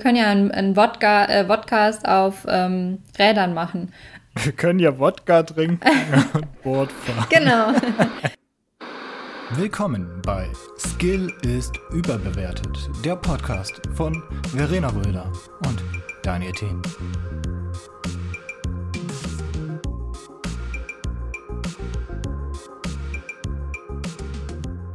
[0.00, 3.92] Wir können ja einen, einen Wodka, äh, Podcast auf ähm, Rädern machen.
[4.42, 5.86] Wir können ja Wodka trinken
[6.32, 7.26] und Board fahren.
[7.28, 7.74] Genau.
[9.60, 14.22] Willkommen bei Skill ist überbewertet, der Podcast von
[14.56, 15.30] Verena Röder
[15.66, 15.84] und
[16.22, 16.80] Daniel Thien.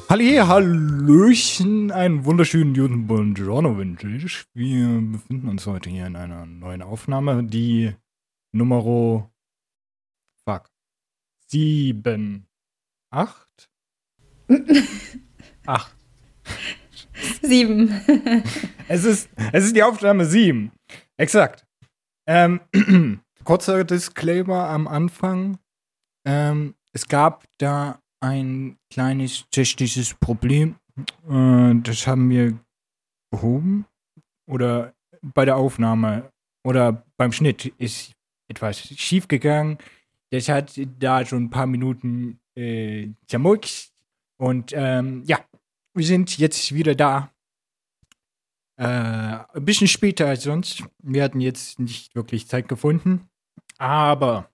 [0.08, 4.46] Halli, Hallöchen, einen wunderschönen guten Buongiorno wünsche ich.
[4.54, 7.92] Wir befinden uns heute hier in einer neuen Aufnahme, die
[8.52, 9.32] Nummer
[10.44, 10.70] fuck,
[11.48, 12.48] sieben,
[13.10, 13.70] acht,
[15.66, 15.96] acht.
[17.42, 17.90] Sieben.
[18.88, 20.72] Es ist, es ist die Aufnahme sieben.
[21.18, 21.66] Exakt.
[22.28, 22.62] Ähm,
[23.44, 25.58] kurzer Disclaimer am Anfang.
[26.24, 30.76] Ähm, es gab da ein kleines technisches Problem.
[31.30, 32.58] Äh, das haben wir
[33.32, 33.86] behoben.
[34.48, 36.32] Oder bei der Aufnahme
[36.64, 38.14] oder beim Schnitt ist
[38.48, 39.78] etwas schief gegangen.
[40.32, 43.94] Das hat da schon ein paar Minuten äh, zermurkst.
[44.38, 45.40] Und ähm, ja,
[45.94, 47.32] wir sind jetzt wieder da.
[48.78, 50.84] Äh, ein bisschen später als sonst.
[51.02, 53.30] Wir hatten jetzt nicht wirklich Zeit gefunden.
[53.78, 54.50] Aber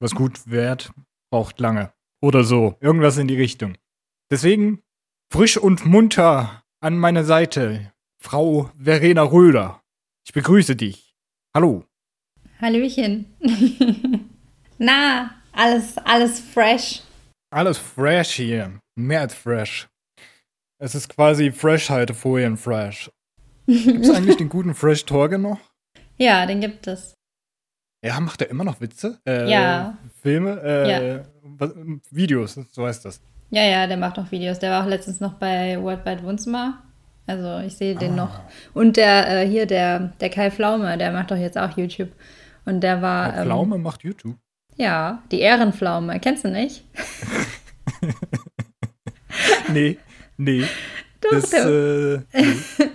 [0.00, 0.92] was gut wird,
[1.30, 1.92] braucht lange.
[2.20, 2.76] Oder so.
[2.80, 3.76] Irgendwas in die Richtung.
[4.30, 4.82] Deswegen
[5.32, 9.80] frisch und munter an meiner Seite, Frau Verena Röder.
[10.26, 11.14] Ich begrüße dich.
[11.54, 11.84] Hallo.
[12.60, 13.26] Hallöchen.
[14.78, 17.02] Na, alles, alles fresh.
[17.50, 18.80] Alles fresh hier.
[18.96, 19.88] Mehr als fresh.
[20.80, 23.10] Es ist quasi Fresh-Haltefolien fresh.
[23.66, 25.58] Gibt es eigentlich den guten Fresh Torge noch?
[26.16, 27.14] Ja, den gibt es.
[28.02, 29.18] Ja, macht er immer noch Witze?
[29.26, 29.96] Äh, Ja.
[30.22, 30.60] Filme?
[30.62, 31.20] Äh, Ja.
[31.42, 31.70] was,
[32.10, 33.20] Videos, so heißt das.
[33.50, 34.58] Ja, ja, der macht noch Videos.
[34.58, 36.82] Der war auch letztens noch bei Worldwide Wohnzimmer.
[37.26, 38.16] Also ich sehe den Ah.
[38.16, 38.40] noch.
[38.74, 42.10] Und der äh, hier, der, der Kai Pflaume, der macht doch jetzt auch YouTube.
[42.64, 43.32] Und der war.
[43.32, 44.34] Der Pflaume macht YouTube.
[44.34, 46.20] Ähm, ja, die Ehrenpflaume.
[46.20, 46.84] Kennst du nicht?
[49.72, 49.98] Nee,
[50.36, 50.64] nee.
[51.20, 52.54] Doch, das, der, äh, nee.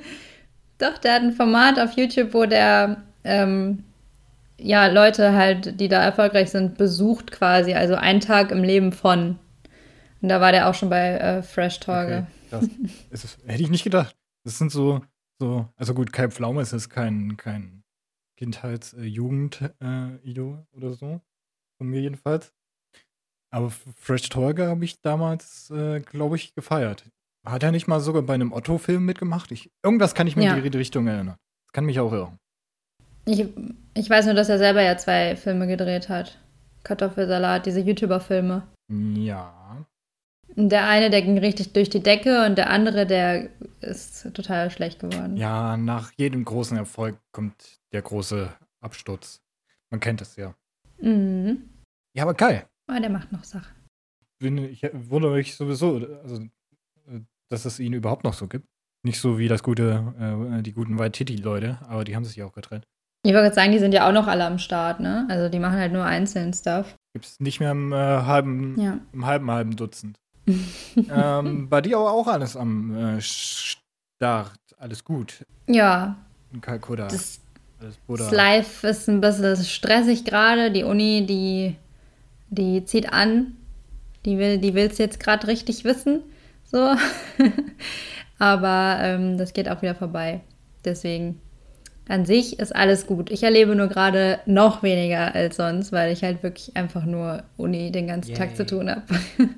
[0.77, 3.83] doch, der hat ein Format auf YouTube, wo der ähm,
[4.63, 7.73] ja Leute halt, die da erfolgreich sind, besucht quasi.
[7.73, 9.37] Also ein Tag im Leben von.
[10.21, 12.27] Und da war der auch schon bei äh, Fresh Torge.
[12.51, 12.69] Okay,
[13.11, 14.15] das hätte ich nicht gedacht.
[14.45, 15.01] Das sind so,
[15.39, 17.83] so also gut, Kai Pflaume ist jetzt kein, kein
[18.37, 21.21] Kindheits-Jugend-Idol oder so.
[21.77, 22.53] Von mir jedenfalls.
[23.51, 27.05] Aber Fresh Torge habe ich damals, äh, glaube ich, gefeiert.
[27.45, 29.51] Hat er nicht mal sogar bei einem Otto-Film mitgemacht?
[29.51, 30.55] Ich, irgendwas kann ich mir Ja.
[30.55, 31.37] in die Richtung erinnern.
[31.67, 32.39] Das kann mich auch irren.
[33.25, 33.47] Ich,
[33.93, 36.37] ich weiß nur, dass er selber ja zwei Filme gedreht hat.
[36.83, 38.67] Kartoffelsalat, diese YouTuber-Filme.
[38.89, 39.85] Ja.
[40.55, 43.49] Der eine, der ging richtig durch die Decke und der andere, der
[43.81, 45.37] ist total schlecht geworden.
[45.37, 49.41] Ja, nach jedem großen Erfolg kommt der große Absturz.
[49.89, 50.53] Man kennt es ja.
[51.01, 51.69] Mhm.
[52.15, 52.67] Ja, aber geil.
[52.87, 53.73] Aber der macht noch Sachen.
[54.39, 56.43] ich wundere mich sowieso, also,
[57.07, 58.67] äh, dass es ihn überhaupt noch so gibt.
[59.05, 60.13] Nicht so wie das gute,
[60.59, 62.87] äh, die guten Waititi-Leute, aber die haben sich ja auch getrennt.
[63.25, 65.25] Ich wollte sagen, die sind ja auch noch alle am Start, ne?
[65.29, 66.93] Also die machen halt nur einzelnen Stuff.
[67.13, 68.99] Gibt es nicht mehr im, äh, halben, Ja.
[69.13, 70.17] im halben, halben Dutzend.
[71.09, 74.51] ähm, bei dir aber auch alles am äh, Start.
[74.77, 76.17] Alles gut Ja,
[76.51, 77.07] in Kalkutta.
[77.07, 77.39] das,
[77.79, 78.25] alles Buddha.
[78.25, 80.71] das Life ist ein bisschen stressig gerade.
[80.71, 81.77] Die Uni, die,
[82.49, 83.55] die zieht an.
[84.25, 86.21] Die will die will's jetzt gerade richtig wissen.
[86.65, 86.93] So.
[88.39, 90.41] Aber ähm, das geht auch wieder vorbei.
[90.83, 91.39] Deswegen,
[92.07, 93.31] an sich ist alles gut.
[93.31, 97.91] Ich erlebe nur gerade noch weniger als sonst, weil ich halt wirklich einfach nur Uni
[97.91, 98.55] den ganzen Tag Yay.
[98.55, 99.03] zu tun habe.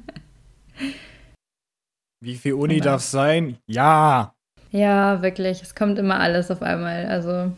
[2.22, 3.58] Wie viel Uni darf es sein?
[3.68, 4.34] Ja.
[4.72, 5.62] Ja, wirklich.
[5.62, 7.06] Es kommt immer alles auf einmal.
[7.06, 7.52] Also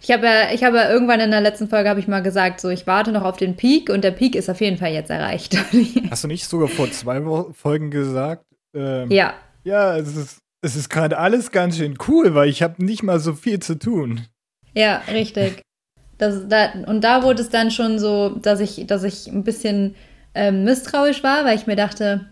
[0.00, 2.60] ich habe ja, ich habe ja irgendwann in der letzten Folge habe ich mal gesagt,
[2.60, 5.10] so ich warte noch auf den Peak und der Peak ist auf jeden Fall jetzt
[5.10, 5.56] erreicht.
[6.10, 7.22] Hast du nicht sogar vor zwei
[7.52, 8.44] Folgen gesagt?
[8.74, 12.84] Ähm, ja, Ja, es ist, es ist gerade alles ganz schön cool, weil ich habe
[12.84, 14.26] nicht mal so viel zu tun.
[14.74, 15.62] ja, richtig.
[16.18, 19.94] Das, da, und da wurde es dann schon so, dass ich, dass ich ein bisschen
[20.34, 22.26] ähm, misstrauisch war, weil ich mir dachte,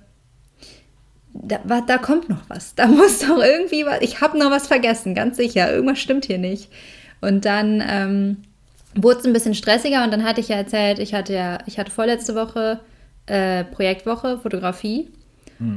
[1.33, 2.75] da, da kommt noch was.
[2.75, 4.01] Da muss doch irgendwie was.
[4.01, 5.73] Ich habe noch was vergessen, ganz sicher.
[5.73, 6.71] Irgendwas stimmt hier nicht.
[7.21, 8.43] Und dann ähm,
[8.95, 11.79] wurde es ein bisschen stressiger und dann hatte ich ja erzählt, ich hatte ja, ich
[11.79, 12.81] hatte vorletzte Woche
[13.27, 15.11] äh, Projektwoche Fotografie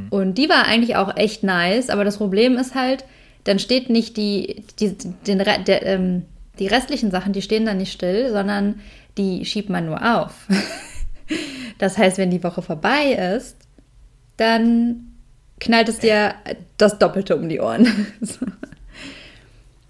[0.10, 3.06] und die war eigentlich auch echt nice, aber das Problem ist halt,
[3.44, 4.96] dann steht nicht die, die,
[5.26, 6.24] den, der, ähm,
[6.60, 8.82] die restlichen Sachen, die stehen dann nicht still, sondern
[9.18, 10.48] die schiebt man nur auf.
[11.78, 13.56] das heißt, wenn die Woche vorbei ist,
[14.38, 15.14] dann
[15.60, 16.36] knallt es dir
[16.78, 17.88] das Doppelte um die Ohren.
[18.22, 18.46] So.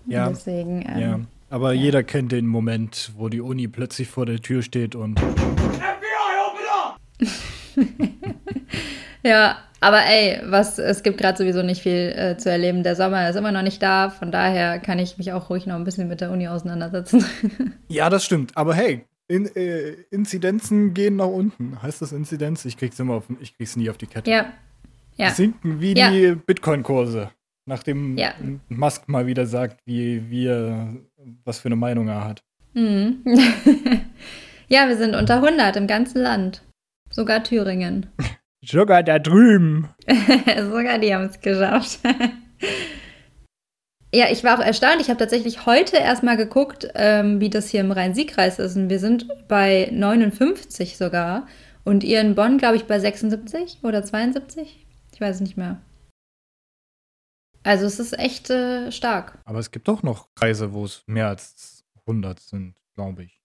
[0.09, 0.29] Ja.
[0.29, 1.19] Deswegen, ähm, Ja,
[1.49, 1.81] aber ja.
[1.81, 5.19] jeder kennt den Moment, wo die Uni plötzlich vor der Tür steht und
[9.23, 12.83] Ja, aber ey, was, es gibt gerade sowieso nicht viel äh, zu erleben.
[12.83, 15.75] Der Sommer ist immer noch nicht da, von daher kann ich mich auch ruhig noch
[15.75, 17.23] ein bisschen mit der Uni auseinandersetzen.
[17.89, 18.55] Ja, das stimmt.
[18.57, 21.81] Aber hey, in, äh, Inzidenzen gehen nach unten.
[21.81, 22.65] Heißt das Inzidenz?
[22.65, 24.29] Ich krieg's immer auf, ich krieg's nie auf die Kette.
[24.29, 24.45] ja.
[25.19, 25.31] Ja.
[25.31, 26.11] Sinken wie Ja.
[26.11, 27.31] die Bitcoin-Kurse.
[27.65, 28.33] Nachdem Ja.
[28.69, 30.95] Musk mal wieder sagt, wie wir,
[31.43, 32.43] was für eine Meinung er hat.
[32.75, 33.23] Mhm.
[34.67, 36.61] ja, wir sind unter 100 im ganzen Land.
[37.09, 38.05] Sogar Thüringen.
[38.69, 39.87] Sogar da drüben.
[40.07, 41.99] Sogar die haben es geschafft.
[44.13, 44.99] ja, ich war auch erstaunt.
[44.99, 48.75] Ich habe tatsächlich heute erstmal geguckt, ähm, wie das hier im Rhein-Sieg-Kreis ist.
[48.75, 51.47] Und wir sind bei 59 sogar.
[51.85, 54.85] Und ihr in Bonn, glaube ich, bei 76 oder 72?
[55.13, 55.81] Ich weiß es nicht mehr.
[57.63, 59.39] Also es ist echt äh, stark.
[59.45, 63.36] Aber es gibt doch noch Kreise, wo es mehr als 100 sind, glaube ich.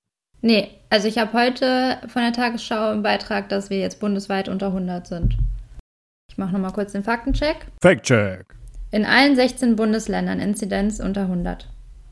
[0.44, 4.66] Nee, also ich habe heute von der Tagesschau im Beitrag, dass wir jetzt bundesweit unter
[4.66, 5.38] 100 sind.
[6.28, 7.68] Ich mache nochmal kurz den Faktencheck.
[7.80, 8.44] Fact-check.
[8.90, 11.68] In allen 16 Bundesländern Inzidenz unter 100.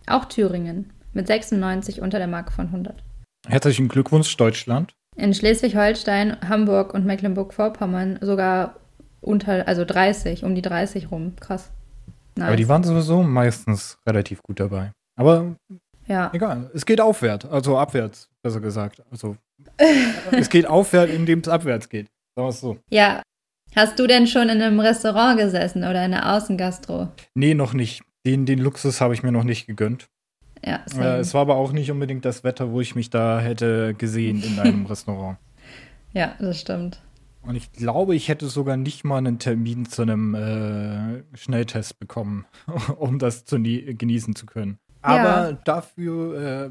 [0.07, 3.03] Auch Thüringen mit 96 unter der Marke von 100.
[3.49, 4.93] Herzlichen Glückwunsch, Deutschland.
[5.17, 8.77] In Schleswig-Holstein, Hamburg und Mecklenburg-Vorpommern sogar
[9.21, 11.35] unter, also 30, um die 30 rum.
[11.41, 11.73] Krass.
[12.37, 12.47] Nice.
[12.47, 14.93] Aber die waren sowieso meistens relativ gut dabei.
[15.19, 15.57] Aber
[16.11, 16.31] ja.
[16.35, 19.03] egal, es geht aufwärts, also abwärts, besser gesagt.
[19.11, 19.37] Also
[20.33, 22.09] es geht aufwärts, indem es abwärts geht.
[22.37, 22.77] Sagen wir es so.
[22.91, 23.23] ja.
[23.77, 27.07] Hast du denn schon in einem Restaurant gesessen oder in der Außengastro?
[27.37, 28.03] Nee, noch nicht.
[28.27, 30.09] Den, den Luxus habe ich mir noch nicht gegönnt.
[30.67, 33.95] Ja, Äh, es war aber auch nicht unbedingt das Wetter, wo ich mich da hätte
[33.95, 35.39] gesehen in einem Restaurant.
[36.13, 37.01] ja das stimmt.
[37.43, 42.47] Und ich glaube, ich hätte sogar nicht mal einen Termin zu einem äh, Schnelltest bekommen,
[42.99, 44.79] um das zu nie- genießen zu können.
[45.03, 46.71] Aber dafür äh,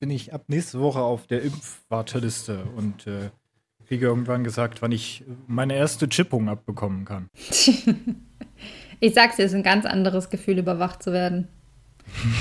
[0.00, 3.30] bin ich ab nächste Woche auf der Impfwarteliste und äh,
[3.86, 7.28] kriege irgendwann gesagt, wann ich meine erste Chippung abbekommen kann.
[9.00, 11.46] Ich sag's dir, es ist ein ganz anderes Gefühl, überwacht zu werden.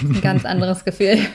[0.01, 1.17] Ein ganz anderes Gefühl.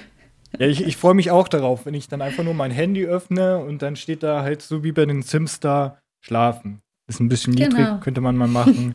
[0.58, 3.56] Ja, ich, ich freue mich auch darauf, wenn ich dann einfach nur mein Handy öffne
[3.58, 6.82] und dann steht da halt so wie bei den Sims da schlafen.
[7.08, 8.00] Ist ein bisschen niedrig, Genau.
[8.00, 8.94] könnte man mal machen.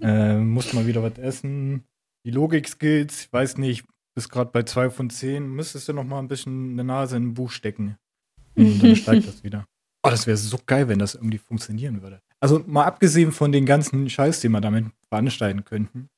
[0.00, 1.84] äh, muss mal wieder was essen.
[2.24, 6.18] Die Logik-Skills, ich weiß nicht, bist gerade bei 2 von 10, müsstest du noch mal
[6.18, 7.96] ein bisschen eine Nase in ein Buch stecken.
[8.56, 9.66] Und dann steigt das wieder.
[10.04, 12.20] Oh, das wäre so geil, wenn das irgendwie funktionieren würde.
[12.40, 16.08] Also mal abgesehen von den ganzen Scheiß, den wir damit veranstalten könnten.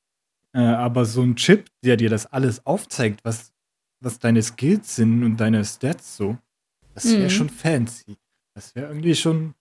[0.55, 3.52] Äh, aber so ein Chip, der dir das alles aufzeigt, was,
[4.00, 6.38] was deine Skills sind und deine Stats so,
[6.94, 7.31] das wäre Mhm.
[7.31, 8.17] schon fancy.
[8.55, 9.55] Das wäre irgendwie schon,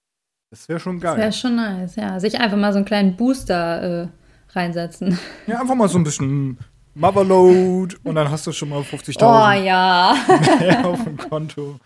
[0.52, 1.18] das wäre schon Das geil.
[1.18, 2.20] wäre schon nice, ja.
[2.20, 4.08] Sich einfach mal so einen kleinen Booster äh,
[4.50, 5.18] reinsetzen.
[5.48, 6.58] Ja, einfach mal so ein bisschen
[6.96, 10.16] Motherload und dann hast du schon mal 50.000 Oh ja.
[10.60, 11.80] mehr auf dem Konto.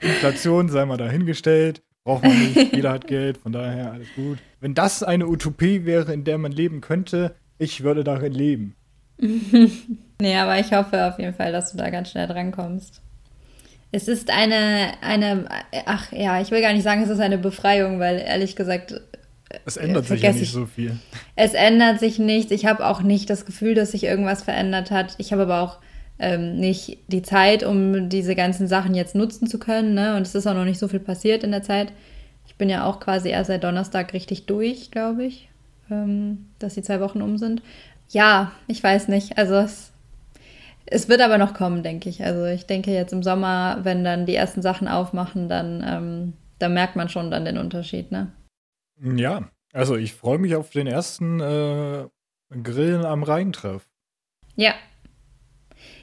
[0.00, 1.82] Inflation sei mal dahingestellt.
[2.04, 2.72] Braucht man nicht.
[2.74, 4.38] Jeder hat Geld, von daher alles gut.
[4.60, 8.74] Wenn das eine Utopie wäre, in der man leben könnte, ich würde darin leben.
[10.20, 13.02] Nee, aber ich hoffe auf jeden Fall, dass du da ganz schnell drankommst.
[13.92, 15.48] Es ist eine, eine,
[15.86, 19.00] ach ja, ich will gar nicht sagen, es ist eine Befreiung, weil ehrlich gesagt,
[19.64, 20.50] Es ändert sich ja nicht ich.
[20.50, 20.98] so viel.
[21.40, 22.50] Es ändert sich nichts.
[22.50, 25.14] Ich habe auch nicht das Gefühl, dass sich irgendwas verändert hat.
[25.18, 25.78] Ich habe aber auch
[26.18, 29.94] ähm, nicht die Zeit, um diese ganzen Sachen jetzt nutzen zu können.
[29.94, 30.16] Ne?
[30.16, 31.92] Und es ist auch noch nicht so viel passiert in der Zeit.
[32.48, 35.48] Ich bin ja auch quasi erst seit Donnerstag richtig durch, glaube ich,
[35.92, 37.62] ähm, dass die zwei Wochen um sind.
[38.08, 39.38] Ja, ich weiß nicht.
[39.38, 39.92] Also es,
[40.86, 42.24] es wird aber noch kommen, denke ich.
[42.24, 46.74] Also ich denke jetzt im Sommer, wenn dann die ersten Sachen aufmachen, dann, ähm, dann
[46.74, 48.32] merkt man schon dann den Unterschied, ne?
[49.00, 52.06] Ja, also ich freue mich auf den ersten äh,
[52.64, 53.86] Grillen am Rhein-Treff.
[54.56, 54.74] Ja.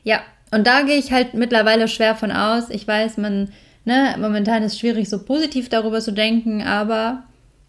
[0.04, 2.70] Ja, und da gehe ich halt mittlerweile schwer von aus.
[2.70, 3.52] Ich weiß, man,
[3.84, 7.24] ne, momentan ist es schwierig, so positiv darüber zu denken, aber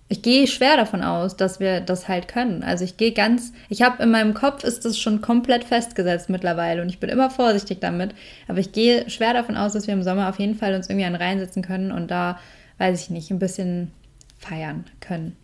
[0.08, 2.62] ich gehe schwer davon aus, dass wir das halt können.
[2.62, 6.82] Also ich gehe ganz, ich habe in meinem Kopf ist das schon komplett festgesetzt mittlerweile
[6.82, 8.14] und ich bin immer vorsichtig damit.
[8.46, 11.06] Aber ich gehe schwer davon aus, dass wir im Sommer auf jeden Fall uns irgendwie
[11.06, 12.38] an reinsetzen können und da,
[12.78, 13.90] weiß ich nicht, ein bisschen
[14.38, 15.36] feiern können.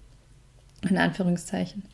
[0.88, 1.84] In Anführungszeichen.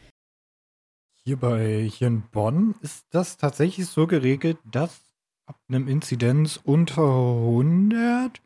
[1.25, 5.01] Hier bei hier in Bonn ist das tatsächlich so geregelt, dass
[5.47, 8.41] ab einem Inzidenz unter 100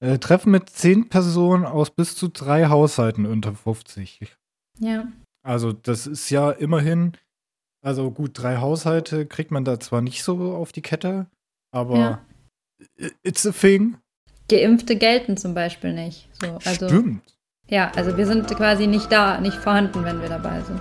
[0.00, 4.34] äh, Treffen mit 10 Personen aus bis zu drei Haushalten unter 50.
[4.80, 5.12] Ja.
[5.42, 7.12] Also das ist ja immerhin,
[7.84, 11.26] also gut, drei Haushalte kriegt man da zwar nicht so auf die Kette,
[11.72, 12.26] aber Ja.
[13.22, 13.98] it's a thing.
[14.48, 16.28] Geimpfte gelten zum Beispiel nicht.
[16.40, 17.33] So, also, Stimmt.
[17.68, 20.80] Ja, also wir sind quasi nicht da, nicht vorhanden, wenn wir dabei sind.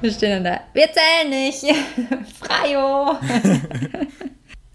[0.00, 0.60] Wir stehen dann da.
[0.74, 1.64] Wir zählen nicht.
[2.40, 3.16] Freio.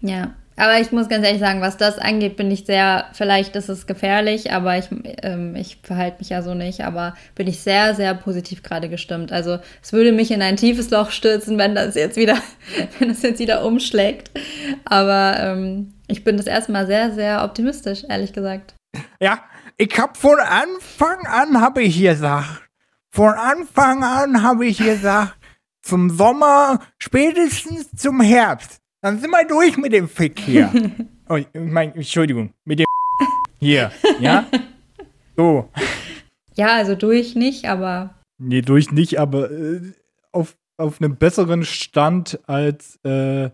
[0.00, 0.34] ja.
[0.56, 3.86] Aber ich muss ganz ehrlich sagen, was das angeht, bin ich sehr, vielleicht ist es
[3.86, 4.88] gefährlich, aber ich,
[5.22, 9.32] ähm, ich verhalte mich ja so nicht, aber bin ich sehr, sehr positiv gerade gestimmt.
[9.32, 12.36] Also es würde mich in ein tiefes Loch stürzen, wenn das jetzt wieder,
[12.98, 14.30] wenn das jetzt wieder umschlägt.
[14.84, 18.74] Aber ähm, ich bin das erstmal sehr, sehr optimistisch, ehrlich gesagt.
[19.20, 19.38] Ja,
[19.80, 22.68] ich habe von Anfang an, habe ich gesagt,
[23.10, 25.36] von Anfang an habe ich gesagt,
[25.82, 30.70] zum Sommer, spätestens zum Herbst dann sind wir durch mit dem Fick hier.
[31.28, 32.86] oh, ich mein, Entschuldigung, mit dem
[33.58, 34.46] hier, ja?
[35.36, 35.70] So.
[36.54, 38.14] Ja, also durch nicht, aber.
[38.38, 39.80] Nee, durch nicht, aber äh,
[40.32, 43.50] auf, auf einem besseren Stand als äh,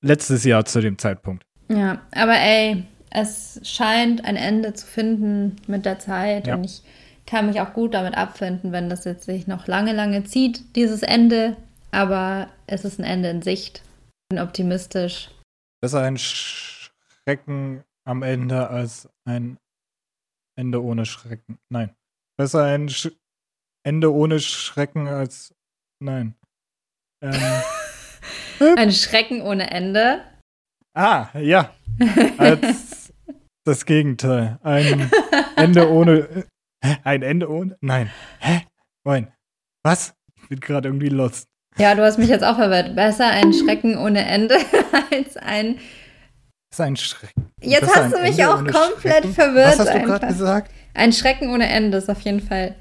[0.00, 1.44] letztes Jahr zu dem Zeitpunkt.
[1.68, 6.54] Ja, aber ey, es scheint ein Ende zu finden mit der Zeit ja.
[6.54, 6.82] und ich
[7.26, 11.02] kann mich auch gut damit abfinden, wenn das jetzt sich noch lange, lange zieht, dieses
[11.02, 11.56] Ende.
[11.92, 13.82] Aber es ist ein Ende in Sicht
[14.30, 15.30] bin optimistisch.
[15.82, 19.58] Besser ein Schrecken am Ende als ein
[20.56, 21.58] Ende ohne Schrecken.
[21.68, 21.94] Nein.
[22.38, 23.10] Besser ein Sch
[23.82, 25.54] Ende ohne Schrecken als.
[26.00, 26.34] Nein.
[27.22, 27.62] Ähm.
[28.76, 30.22] ein Schrecken ohne Ende?
[30.94, 31.74] Ah, ja.
[32.38, 32.99] Als
[33.64, 34.58] das Gegenteil.
[34.62, 35.10] Ein
[35.56, 36.44] Ende ohne.
[37.04, 37.76] Ein Ende ohne.
[37.80, 38.10] Nein.
[38.40, 38.62] Hä?
[39.04, 39.32] Nein.
[39.84, 40.14] Was?
[40.42, 41.46] Ich bin gerade irgendwie lost.
[41.78, 42.94] Ja, du hast mich jetzt auch verwirrt.
[42.96, 44.56] Besser ein Schrecken ohne Ende
[45.12, 45.76] als ein.
[46.70, 47.50] Das ist ein Schrecken.
[47.60, 49.34] Jetzt Besser hast du mich Ende auch komplett Schrecken?
[49.34, 49.66] verwirrt.
[49.66, 50.72] Was hast du gerade gesagt?
[50.94, 52.76] Ein Schrecken ohne Ende ist auf jeden Fall.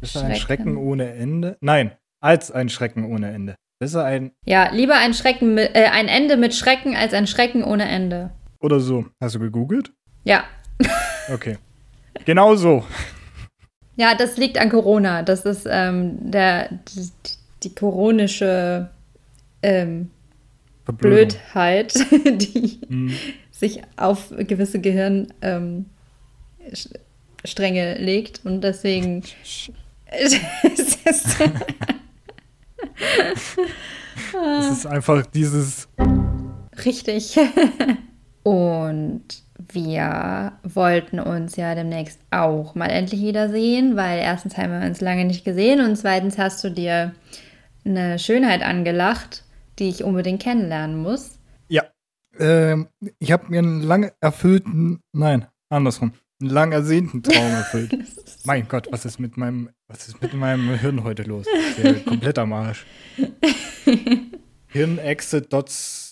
[0.00, 0.32] Besser Schrecken.
[0.32, 1.56] ein Schrecken ohne Ende?
[1.60, 3.54] Nein, als ein Schrecken ohne Ende.
[3.80, 4.32] Besser ein.
[4.46, 8.30] Ja, lieber ein Schrecken mit, äh, ein Ende mit Schrecken als ein Schrecken ohne Ende.
[8.64, 9.04] Oder so.
[9.20, 9.92] Hast du gegoogelt?
[10.24, 10.44] Ja.
[11.30, 11.58] Okay.
[12.24, 12.82] Genau so.
[13.96, 15.22] Ja, das liegt an Corona.
[15.22, 17.10] Das ist ähm, der, die,
[17.62, 18.88] die koronische
[19.62, 20.10] ähm,
[20.86, 23.14] Blödheit, die mhm.
[23.50, 25.86] sich auf gewisse Gehirnstränge
[26.62, 29.22] ähm, legt und deswegen
[30.06, 30.40] es
[34.70, 35.86] ist einfach dieses
[36.82, 37.38] richtig
[38.44, 39.24] und
[39.72, 45.24] wir wollten uns ja demnächst auch mal endlich wiedersehen, weil erstens haben wir uns lange
[45.24, 47.14] nicht gesehen und zweitens hast du dir
[47.84, 49.44] eine Schönheit angelacht,
[49.78, 51.38] die ich unbedingt kennenlernen muss.
[51.68, 51.84] Ja.
[52.38, 57.96] Ähm, ich habe mir einen lang erfüllten, nein, andersrum, einen lang ersehnten Traum erfüllt.
[58.44, 61.46] mein Gott, was ist mit meinem, was ist mit meinem Hirn heute los?
[61.82, 62.84] Der komplett am Arsch.
[64.68, 66.03] Hirn-Exe dots.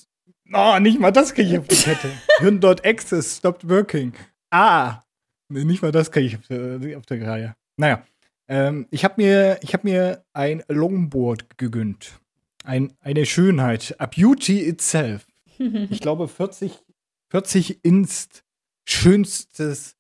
[0.53, 2.11] Oh, nicht mal das kriege ich auf die Kette.
[2.39, 4.13] Hirn.exe stopped working.
[4.51, 5.03] Ah.
[5.49, 7.57] Nee, nicht mal das kriege ich auf der, auf der Reihe.
[7.77, 8.05] Naja.
[8.49, 12.21] Ähm, ich habe mir, hab mir ein Longboard gegönnt.
[12.65, 13.95] Ein, eine Schönheit.
[13.99, 15.27] A Beauty itself.
[15.59, 16.83] Ich glaube 40,
[17.31, 18.45] 40 Inst
[18.89, 19.97] schönstes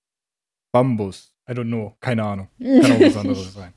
[0.72, 1.32] Bambus.
[1.48, 1.96] I don't know.
[2.00, 2.48] Keine Ahnung.
[2.58, 3.72] Kann auch was anderes sein.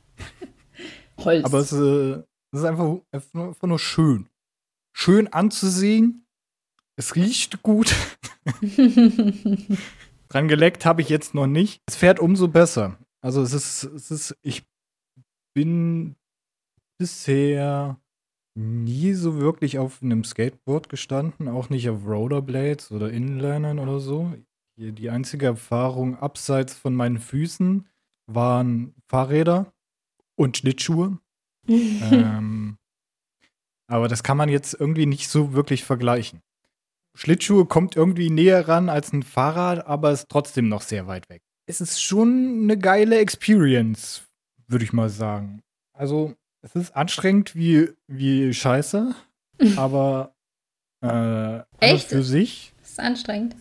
[1.20, 1.46] Holz.
[1.46, 4.27] Aber es, äh, es ist einfach, einfach nur schön.
[4.94, 6.25] Schön anzusehen.
[6.97, 7.93] Es riecht gut.
[10.29, 11.81] Dran geleckt habe ich jetzt noch nicht.
[11.87, 12.97] Es fährt umso besser.
[13.21, 14.63] Also es ist, es ist, ich
[15.53, 16.15] bin
[16.97, 17.99] bisher
[18.57, 24.33] nie so wirklich auf einem Skateboard gestanden, auch nicht auf Rollerblades oder Inlinern oder so.
[24.77, 27.87] Die einzige Erfahrung abseits von meinen Füßen
[28.27, 29.73] waren Fahrräder
[30.35, 31.19] und Schlittschuhe.
[31.67, 32.77] ähm,
[33.87, 36.41] aber das kann man jetzt irgendwie nicht so wirklich vergleichen.
[37.15, 41.41] Schlittschuhe kommt irgendwie näher ran als ein Fahrrad, aber ist trotzdem noch sehr weit weg
[41.67, 44.27] es ist schon eine geile Experience,
[44.67, 45.62] würde ich mal sagen.
[45.93, 49.15] Also, es ist anstrengend wie, wie Scheiße,
[49.75, 50.36] aber
[51.01, 52.10] äh, Echt?
[52.10, 52.74] für sich.
[52.79, 53.55] Das ist anstrengend.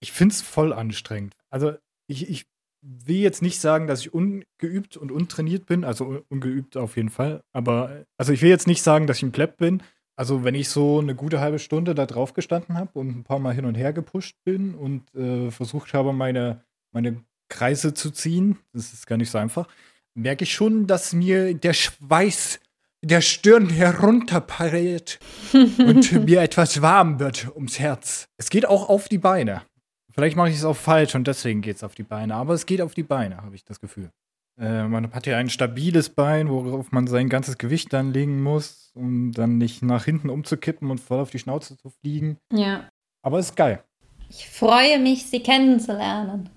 [0.00, 1.34] Ich finde es voll anstrengend.
[1.50, 1.76] Also,
[2.06, 2.46] ich, ich
[2.80, 7.42] will jetzt nicht sagen, dass ich ungeübt und untrainiert bin, also ungeübt auf jeden Fall,
[7.52, 9.82] aber also ich will jetzt nicht sagen, dass ich ein Plepp bin.
[10.18, 13.38] Also, wenn ich so eine gute halbe Stunde da drauf gestanden habe und ein paar
[13.38, 18.58] Mal hin und her gepusht bin und äh, versucht habe, meine, meine Kreise zu ziehen,
[18.72, 19.68] das ist gar nicht so einfach,
[20.14, 22.58] merke ich schon, dass mir der Schweiß
[23.00, 25.20] der Stirn herunterparelt
[25.52, 28.28] und mir etwas warm wird ums Herz.
[28.38, 29.62] Es geht auch auf die Beine.
[30.10, 32.66] Vielleicht mache ich es auch falsch und deswegen geht es auf die Beine, aber es
[32.66, 34.10] geht auf die Beine, habe ich das Gefühl.
[34.58, 38.90] Äh, man hat ja ein stabiles Bein, worauf man sein ganzes Gewicht dann legen muss,
[38.94, 42.38] um dann nicht nach hinten umzukippen und voll auf die Schnauze zu fliegen.
[42.52, 42.88] Ja.
[43.22, 43.82] Aber es ist geil.
[44.28, 46.50] Ich freue mich, Sie kennenzulernen.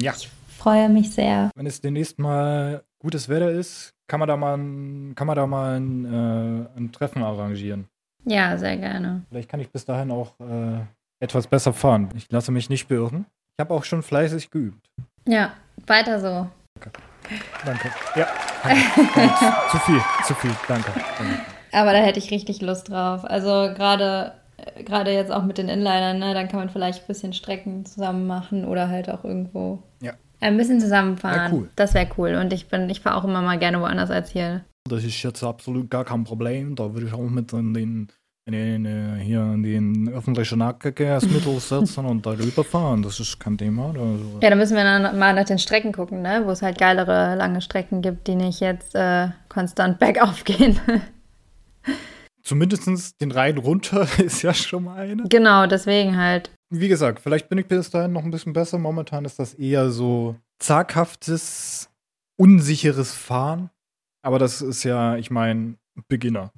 [0.00, 0.12] Ja.
[0.16, 1.50] Ich freue mich sehr.
[1.54, 5.46] Wenn es demnächst mal gutes Wetter ist, kann man da mal ein, kann man da
[5.46, 7.88] mal ein, äh, ein Treffen arrangieren.
[8.26, 9.24] Ja, sehr gerne.
[9.28, 10.80] Vielleicht kann ich bis dahin auch äh,
[11.20, 12.10] etwas besser fahren.
[12.16, 13.26] Ich lasse mich nicht beirren.
[13.56, 14.90] Ich habe auch schon fleißig geübt.
[15.26, 15.54] Ja,
[15.86, 16.48] weiter so.
[17.64, 17.90] Danke.
[18.16, 18.26] Ja.
[19.70, 20.50] Zu viel, zu viel.
[20.68, 20.90] Danke.
[21.18, 21.40] Danke.
[21.72, 23.24] Aber da hätte ich richtig Lust drauf.
[23.24, 24.32] Also gerade
[24.84, 28.26] gerade jetzt auch mit den Inlinern, ne, dann kann man vielleicht ein bisschen Strecken zusammen
[28.26, 30.12] machen oder halt auch irgendwo Ja.
[30.40, 31.52] ein bisschen zusammenfahren.
[31.52, 31.70] Wär cool.
[31.76, 32.34] Das wäre cool.
[32.36, 34.64] Und ich bin, ich fahre auch immer mal gerne woanders als hier.
[34.88, 36.76] Das ist jetzt absolut gar kein Problem.
[36.76, 38.08] Da würde ich auch mit den,
[38.46, 43.02] in den, äh, hier in den öffentlichen Nahverkehrsmittel setzen und darüber fahren.
[43.02, 43.86] Das ist kein Thema.
[43.86, 46.42] Also, Ja, da müssen wir dann mal nach den Strecken gucken, ne?
[46.44, 50.78] wo es halt geilere lange Strecken gibt, die nicht jetzt äh, konstant bergauf gehen.
[52.42, 55.22] Zumindest den Rhein runter ist ja schon mal eine.
[55.28, 56.50] genau, deswegen halt.
[56.70, 58.78] Wie gesagt, vielleicht bin ich bis dahin noch ein bisschen besser.
[58.78, 61.88] Momentan ist das eher so zaghaftes,
[62.36, 63.70] unsicheres Fahren.
[64.22, 65.76] Aber das ist ja, ich meine,
[66.08, 66.52] Beginner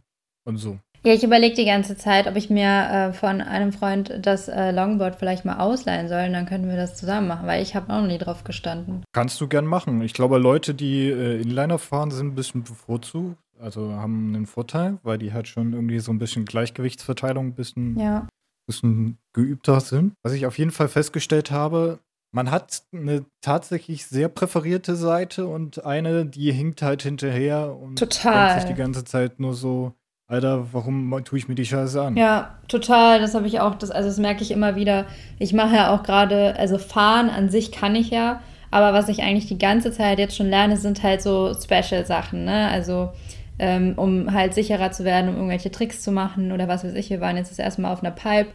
[0.45, 0.79] und so.
[1.07, 4.73] Ja, ich überlege die ganze Zeit, ob ich mir äh, von einem Freund das äh,
[4.73, 6.25] Longboard vielleicht mal ausleihen soll.
[6.27, 9.05] Und dann könnten wir das zusammen machen, weil ich habe auch noch nie drauf gestanden.
[9.13, 10.03] Kannst du gern machen.
[10.03, 13.37] Ich glaube, Leute, die äh, Inliner fahren, sind ein bisschen bevorzugt.
[13.61, 17.97] Also haben einen Vorteil, weil die halt schon irgendwie so ein bisschen Gleichgewichtsverteilung ein bisschen,
[18.01, 18.27] Ja.
[18.67, 20.15] bisschen geübter sind.
[20.25, 22.01] Was ich auf jeden Fall festgestellt habe,
[22.33, 28.49] man hat eine tatsächlich sehr präferierte Seite und eine, die hinkt halt hinterher und Total.
[28.49, 29.93] denkt sich die ganze Zeit nur so,
[30.29, 32.17] Alter, warum tue ich mir die Scheiße an?
[32.17, 33.21] Ja, total.
[33.21, 33.77] Das habe ich auch.
[33.77, 35.07] Das, also das merke ich immer wieder.
[35.39, 38.41] Ich mache ja auch gerade, also fahren an sich kann ich ja,
[38.73, 42.69] aber was ich eigentlich die ganze Zeit jetzt schon lerne, sind halt so Special-Sachen, ne?
[42.69, 43.11] Also
[43.59, 47.09] ähm, um halt sicherer zu werden, um irgendwelche Tricks zu machen oder was weiß ich.
[47.09, 48.51] Wir waren jetzt das erste Mal auf einer Pipe,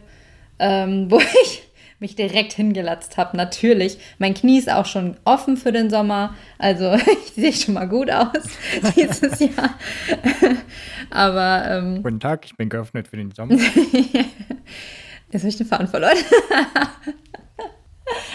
[0.58, 1.62] ähm, wo ich
[2.02, 3.36] mich direkt hingelatzt habe.
[3.36, 3.96] Natürlich.
[4.18, 6.34] Mein Knie ist auch schon offen für den Sommer.
[6.58, 6.92] Also
[7.24, 8.28] ich sehe schon mal gut aus
[8.96, 9.78] dieses Jahr.
[11.10, 13.54] aber ähm, Guten Tag, ich bin geöffnet für den Sommer.
[13.54, 16.18] Jetzt habe ich den Faden verloren.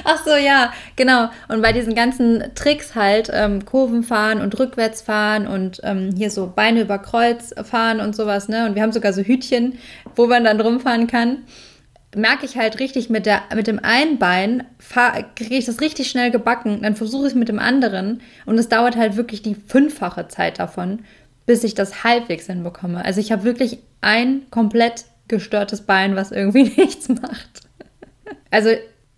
[0.04, 1.30] Ach so, ja, genau.
[1.50, 6.32] Und bei diesen ganzen Tricks halt, ähm, Kurven fahren und rückwärts fahren und ähm, hier
[6.32, 8.66] so Beine über Kreuz fahren und sowas, ne?
[8.66, 9.78] Und wir haben sogar so Hütchen,
[10.16, 11.44] wo man dann rumfahren kann.
[12.18, 14.66] Merke ich halt richtig mit, der, mit dem einen Bein,
[15.36, 18.70] kriege ich das richtig schnell gebacken, dann versuche ich es mit dem anderen und es
[18.70, 21.06] dauert halt wirklich die fünffache Zeit davon,
[21.46, 23.04] bis ich das halbwegs hinbekomme.
[23.06, 27.62] Also ich habe wirklich ein komplett gestörtes Bein, was irgendwie nichts macht.
[28.52, 28.72] Also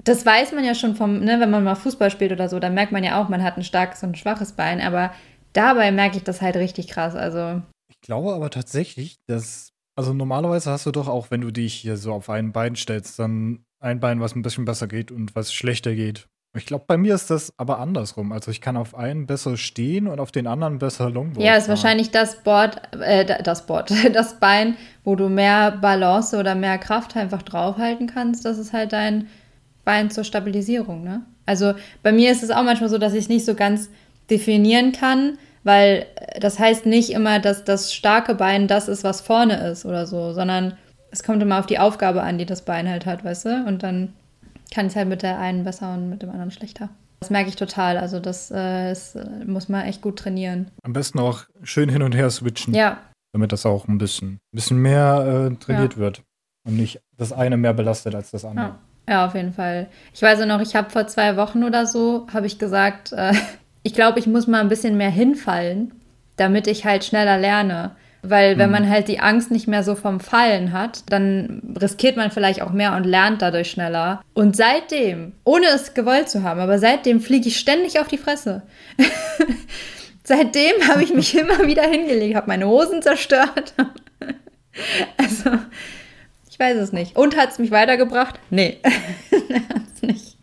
[0.04, 2.74] das weiß man ja schon vom, ne, wenn man mal Fußball spielt oder so, dann
[2.74, 5.14] merkt man ja auch, man hat ein starkes und ein schwaches Bein, aber
[5.54, 7.16] dabei merke ich das halt richtig krass.
[7.16, 11.74] Also Ich glaube aber tatsächlich, dass, also normalerweise hast du doch auch, wenn du dich
[11.74, 15.36] hier so auf ein Bein stellst, dann ein Bein, was ein bisschen besser geht und
[15.36, 16.28] was schlechter geht.
[16.56, 18.32] Ich glaube, bei mir ist das aber andersrum.
[18.32, 21.66] Also ich kann auf einen besser stehen und auf den anderen besser Longboard ja, ist
[21.66, 21.76] fahren.
[21.76, 26.78] wahrscheinlich das Board, äh, da- das Board, das Bein, wo du mehr Balance oder mehr
[26.78, 28.46] Kraft einfach draufhalten kannst.
[28.46, 29.28] Das ist halt dein
[29.84, 31.24] Bein zur Stabilisierung, ne?
[31.46, 33.90] Also bei mir ist es auch manchmal so, dass ich es nicht so ganz
[34.30, 39.22] definieren kann, weil äh, das heißt nicht immer, dass das starke Bein das ist, was
[39.22, 40.78] vorne ist oder so, sondern
[41.12, 43.66] es kommt immer auf die Aufgabe an, die das Bein halt hat, weißt du?
[43.66, 44.14] Und dann
[44.74, 46.90] kann es halt mit der einen besser und mit dem anderen schlechter.
[47.22, 47.98] Das merke ich total.
[47.98, 50.72] Also das, äh, das äh, muss man echt gut trainieren.
[50.84, 53.00] Am besten auch schön hin und her switchen, Ja,
[53.34, 56.24] damit das auch ein bisschen, bisschen mehr äh, trainiert wird.
[56.68, 58.68] Und nicht das eine mehr belastet als das andere.
[58.68, 58.80] Ja.
[59.10, 59.88] Ja, auf jeden Fall.
[60.14, 63.34] Ich weiß auch noch, ich habe vor zwei Wochen oder so, habe ich gesagt, äh,
[63.90, 65.92] ich glaube, ich muss mal ein bisschen mehr hinfallen,
[66.36, 67.96] damit ich halt schneller lerne.
[68.22, 72.30] Weil wenn man halt die Angst nicht mehr so vom Fallen hat, dann riskiert man
[72.30, 74.22] vielleicht auch mehr und lernt dadurch schneller.
[74.36, 78.62] Und seitdem, ohne es gewollt zu haben, aber seitdem fliege ich ständig auf die Fresse.
[80.24, 83.74] seitdem habe ich mich immer wieder hingelegt, habe meine Hosen zerstört.
[85.18, 85.58] also,
[86.48, 87.16] ich weiß es nicht.
[87.16, 88.40] Und hat es mich weitergebracht?
[88.52, 90.38] Nee, hat's nicht.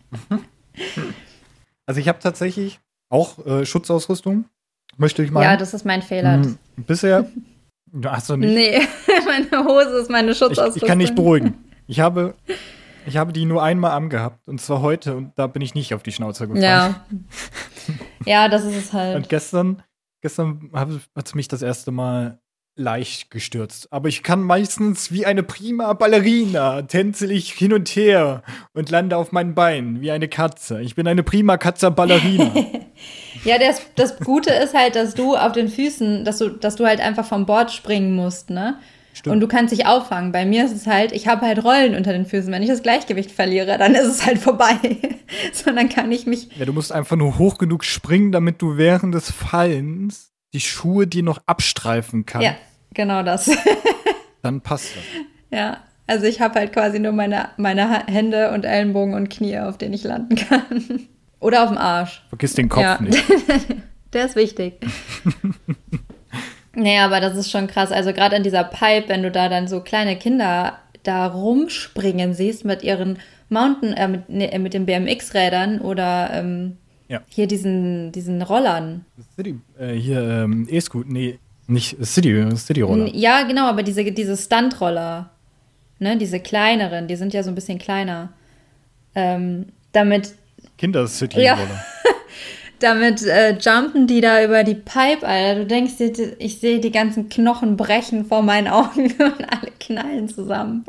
[1.87, 2.81] Also ich habe tatsächlich
[3.17, 4.45] auch äh, Schutzausrüstung,
[4.97, 5.43] möchte ich mal.
[5.43, 6.35] Ja, das ist mein Fehler.
[6.43, 7.27] Hm, Bisher
[8.05, 8.55] hast du nicht.
[8.55, 8.81] Nee,
[9.27, 10.83] meine Hose ist meine Ich, Schutzausrüstung.
[10.83, 11.55] ich kann nicht beruhigen.
[11.87, 12.35] Ich habe,
[13.07, 16.03] ich habe die nur einmal angehabt und zwar heute und da bin ich nicht auf
[16.03, 16.63] die Schnauze gefallen.
[16.63, 17.07] Ja.
[18.27, 19.29] ja, das ist es Und halt.
[19.29, 19.83] gestern,
[20.21, 20.89] gestern hat
[21.25, 22.41] es mich das erste Mal
[22.77, 23.93] leicht gestürzt.
[23.93, 28.43] Aber ich kann meistens wie eine prima Ballerina tänzel ich hin und her
[28.75, 30.83] und lande auf meinen Beinen wie eine Katze.
[30.83, 32.53] Ich bin eine prima Katze Ballerina.
[33.45, 36.87] Ja, das, das Gute ist halt, dass du auf den Füßen, dass du, dass du
[36.87, 38.79] halt einfach vom Bord springen musst, ne?
[39.13, 39.35] Stimmt.
[39.35, 40.33] Und du kannst dich auffangen.
[40.33, 42.53] Bei mir ist es halt, ich habe halt Rollen unter den Füßen.
[42.53, 44.77] Wenn ich das Gleichgewicht verliere, dann ist es halt vorbei.
[45.53, 46.49] so, dann kann ich mich.
[46.59, 51.07] Ja, du musst einfach nur hoch genug springen, damit du während des Fallens die Schuhe
[51.07, 52.47] dir noch abstreifen kannst.
[52.47, 52.57] Ja,
[52.97, 53.49] genau das.
[54.43, 55.05] dann passt das.
[55.57, 55.77] Ja,
[56.09, 59.95] also ich habe halt quasi nur meine, meine Hände und Ellenbogen und Knie, auf denen
[59.95, 60.83] ich landen kann.
[61.41, 62.25] Oder auf dem Arsch.
[62.31, 62.99] Vergiss den Kopf Ja.
[63.01, 63.23] nicht.
[64.13, 64.75] Der ist wichtig.
[66.75, 67.93] nee, aber das ist schon krass.
[67.93, 72.65] Also gerade in dieser Pipe, wenn du da dann so kleine Kinder da rumspringen siehst
[72.65, 76.79] mit ihren Mountain, äh, mit, nee, äh, mit den BMX-Rädern oder ähm,
[77.09, 77.21] Ja.
[77.29, 79.05] hier diesen, diesen Rollern.
[79.37, 83.09] City, äh, hier, ähm, E-Scoot, nee, nicht City, City-Roller.
[83.15, 85.31] Ja, genau, aber diese, diese Stunt-Roller,
[85.99, 88.33] ne, diese kleineren, die sind ja so ein bisschen kleiner.
[89.15, 90.35] Ähm, damit
[90.79, 91.85] Kinder-City-Roller.
[92.79, 95.61] Damit äh, jumpen die da über die Pipe, Alter.
[95.61, 100.29] Du denkst dir, ich sehe die ganzen Knochen brechen vor meinen Augen und alle knallen
[100.29, 100.85] zusammen.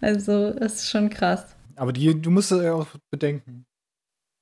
[0.00, 1.44] Also, das ist schon krass.
[1.74, 3.64] Aber die, du musst ja auch bedenken,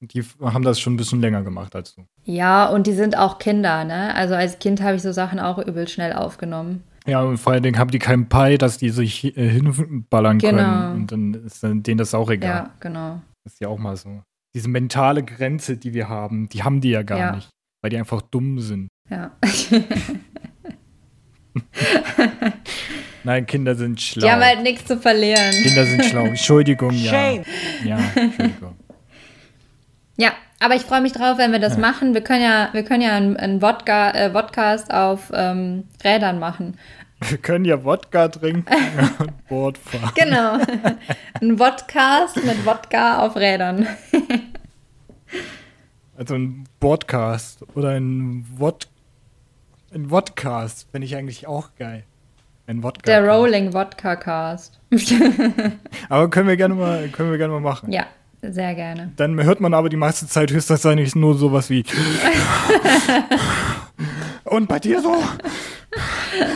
[0.00, 2.04] die haben das schon ein bisschen länger gemacht als du.
[2.24, 4.14] Ja, und die sind auch Kinder, ne?
[4.14, 6.84] Also als Kind habe ich so Sachen auch übel schnell aufgenommen.
[7.06, 10.56] Ja, und vor allen Dingen haben die keinen Pi, dass die sich äh, hinballern Genau.
[10.58, 10.92] können.
[10.94, 12.50] Und dann ist denen das auch egal.
[12.50, 13.20] Ja, genau.
[13.44, 14.22] Das ist ja auch mal so.
[14.54, 17.32] Diese mentale Grenze, die wir haben, die haben die ja gar Ja.
[17.37, 17.48] nicht.
[17.82, 18.88] Weil die einfach dumm sind.
[19.11, 19.30] Ja.
[23.24, 24.26] Nein, Kinder sind schlau.
[24.26, 25.50] Die haben halt nichts zu verlieren.
[25.62, 26.24] Kinder sind schlau.
[26.26, 27.11] Entschuldigung, ja.
[27.11, 27.44] Shame.
[27.84, 28.76] Ja, Entschuldigung.
[30.61, 32.14] Ja, aber ich freue mich drauf, wenn wir das machen.
[32.14, 36.77] Wir können ja, wir können ja einen, einen Wodka, äh, Podcast auf ähm, Rädern machen.
[37.29, 38.75] Wir können ja Wodka trinken
[39.18, 40.12] und Board fahren.
[40.14, 40.59] Genau.
[41.40, 43.87] Ein Podcast mit Wodka auf Rädern.
[46.16, 48.88] Also ein Podcast oder ein Wod
[49.94, 52.05] ein Vodcast finde ich eigentlich auch geil.
[52.66, 53.03] Ein Wodka.
[53.07, 54.81] Der Rolling Wodka Cast.
[56.09, 57.90] Aber können wir gerne mal, können wir gerne mal machen.
[57.90, 58.07] Ja,
[58.42, 59.12] sehr gerne.
[59.16, 61.85] Dann hört man aber die meiste Zeit höchstwahrscheinlich nur sowas wie.
[64.44, 65.22] Und bei dir so?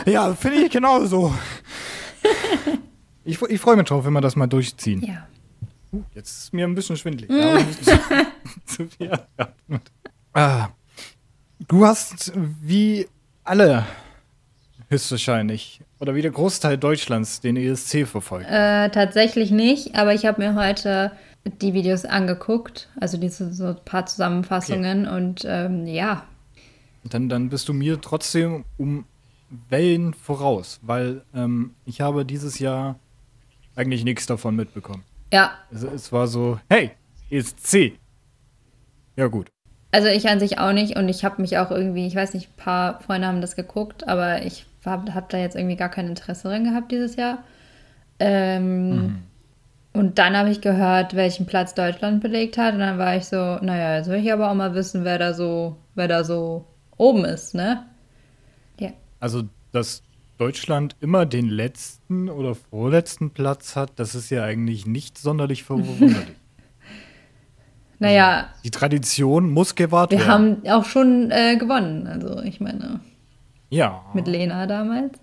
[0.05, 1.33] Ja, finde ich genauso.
[3.23, 5.03] Ich, ich freue mich drauf, wenn wir das mal durchziehen.
[5.03, 5.27] Ja.
[5.91, 7.29] Uh, jetzt ist mir ein bisschen schwindelig.
[9.37, 9.91] Atmet.
[10.33, 10.69] ah,
[11.67, 13.07] du hast wie
[13.43, 13.85] alle
[14.89, 18.47] höchstwahrscheinlich oder wie der Großteil Deutschlands den ESC verfolgt.
[18.49, 21.11] Äh, tatsächlich nicht, aber ich habe mir heute
[21.45, 26.23] die Videos angeguckt, also diese so ein paar Zusammenfassungen und ähm, ja,
[27.09, 29.05] dann, dann bist du mir trotzdem um
[29.69, 32.97] Wellen voraus, weil ähm, ich habe dieses Jahr
[33.75, 35.03] eigentlich nichts davon mitbekommen.
[35.31, 36.91] ja, Es, es war so, hey,
[37.29, 37.93] ESC.
[39.15, 39.51] Ja gut.
[39.91, 42.49] also ich an sich auch nicht und ich habe mich auch irgendwie, ich weiß nicht,
[42.49, 46.07] ein paar Freunde haben das geguckt, aber ich habe hab da jetzt irgendwie gar kein
[46.07, 47.43] Interesse drin gehabt dieses Jahr.
[48.19, 49.23] Ähm,
[49.93, 53.35] Und dann habe ich gehört, welchen Platz Deutschland belegt hat und dann war ich so,
[53.37, 56.65] naja, jetzt will ich aber auch mal wissen, wer da so, wer da so
[56.97, 57.85] oben ist, ne?
[58.79, 58.89] Ja.
[59.19, 60.01] Also, dass
[60.39, 66.15] Deutschland immer den letzten oder vorletzten Platz hat, das ist ja eigentlich nicht sonderlich verwunderlich.
[67.99, 70.29] Naja, Die Tradition muss gewahrt wir werden.
[70.29, 72.05] haben auch schon äh, gewonnen.
[72.07, 72.99] Also ich meine,
[73.69, 75.19] ja, mit Lena damals.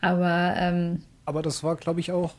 [0.00, 2.34] Aber ähm, aber das war, glaube ich, auch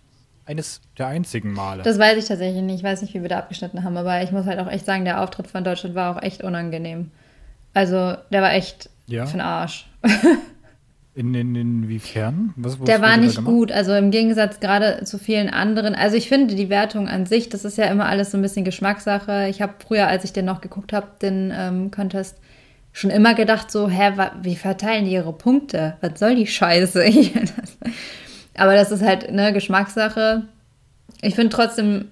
[0.46, 1.84] eines der einzigen Male.
[1.84, 2.78] das weiß ich tatsächlich nicht.
[2.78, 3.96] Ich weiß nicht, wie wir da abgeschnitten haben.
[3.98, 7.12] Aber ich muss halt auch echt sagen, der Auftritt von Deutschland war auch echt unangenehm.
[7.74, 9.26] Also der war echt Ja?
[9.26, 9.88] für den Arsch.
[11.16, 12.54] in, in, inwiefern?
[12.56, 15.96] Was, Der war nicht gut, also im Gegensatz gerade zu vielen anderen.
[15.96, 18.66] Also ich finde die Wertung an sich, das ist ja immer alles so ein bisschen
[18.66, 19.48] Geschmackssache.
[19.50, 22.38] Ich habe früher, als ich den noch geguckt habe, den ähm, Contest,
[22.92, 25.98] schon immer gedacht so, hä, wie verteilen die ihre Punkte?
[26.02, 27.04] Was soll die Scheiße?
[28.56, 30.44] Aber das ist halt eine Geschmackssache.
[31.22, 32.10] Ich finde trotzdem,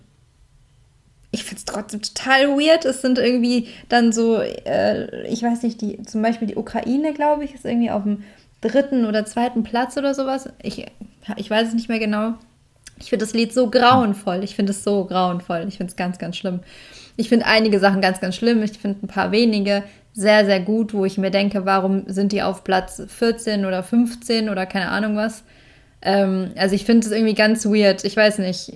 [1.32, 2.86] ich finde es trotzdem total weird.
[2.86, 7.44] Es sind irgendwie dann so, äh, ich weiß nicht, die, zum Beispiel die Ukraine, glaube
[7.44, 8.24] ich, ist irgendwie auf dem
[8.62, 10.50] dritten oder zweiten Platz oder sowas.
[10.62, 10.86] Ich,
[11.36, 12.34] ich weiß es nicht mehr genau.
[13.00, 14.44] Ich finde das Lied so grauenvoll.
[14.44, 15.66] Ich finde es so grauenvoll.
[15.68, 16.60] Ich finde es ganz, ganz schlimm.
[17.18, 18.62] Ich finde einige Sachen ganz, ganz schlimm.
[18.62, 22.44] Ich finde ein paar wenige sehr, sehr gut, wo ich mir denke, warum sind die
[22.44, 25.44] auf Platz 14 oder 15 oder keine Ahnung was.
[26.02, 28.04] Ähm, also ich finde es irgendwie ganz weird.
[28.04, 28.74] Ich weiß nicht.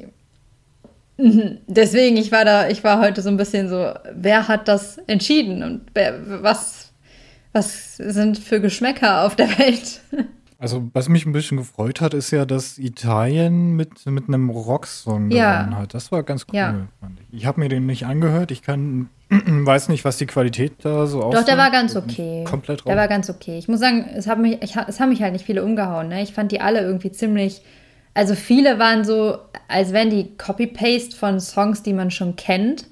[1.17, 5.63] Deswegen, ich war da, ich war heute so ein bisschen so, wer hat das entschieden
[5.63, 6.91] und wer, was,
[7.53, 10.01] was sind für Geschmäcker auf der Welt?
[10.57, 15.29] Also, was mich ein bisschen gefreut hat, ist ja, dass Italien mit, mit einem Rocksong
[15.31, 15.59] Ja.
[15.63, 15.93] gewonnen hat.
[15.93, 16.87] Das war ganz cool, Ja.
[17.01, 17.39] fand ich.
[17.39, 18.51] Ich habe mir den nicht angehört.
[18.51, 21.41] Ich kann, weiß nicht, was die Qualität da so aussieht.
[21.41, 22.43] Doch, der war ganz okay.
[22.45, 22.99] Komplett Der raus.
[23.01, 23.57] war ganz okay.
[23.57, 26.07] Ich muss sagen, es haben mich, ich, es haben mich halt nicht viele umgehauen.
[26.07, 26.21] Ne?
[26.23, 27.61] Ich fand die alle irgendwie ziemlich.
[28.13, 29.37] Also viele waren so,
[29.67, 32.85] als wären die Copy-Paste von Songs, die man schon kennt.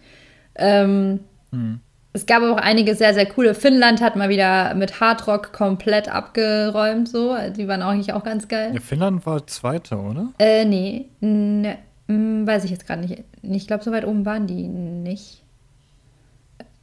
[0.55, 1.21] Ähm,
[1.51, 1.79] Hm.
[2.15, 3.55] Es gab auch einige sehr, sehr coole.
[3.55, 7.35] Finnland hat mal wieder mit Hardrock komplett abgeräumt, so.
[7.57, 8.71] Die waren auch eigentlich auch ganz geil.
[8.73, 10.27] Ja, Finnland war Zweiter, oder?
[10.37, 11.05] Äh, nee.
[11.21, 13.23] Ne, mm, weiß ich jetzt gerade nicht.
[13.41, 15.41] Ich glaube, so weit oben waren die nicht.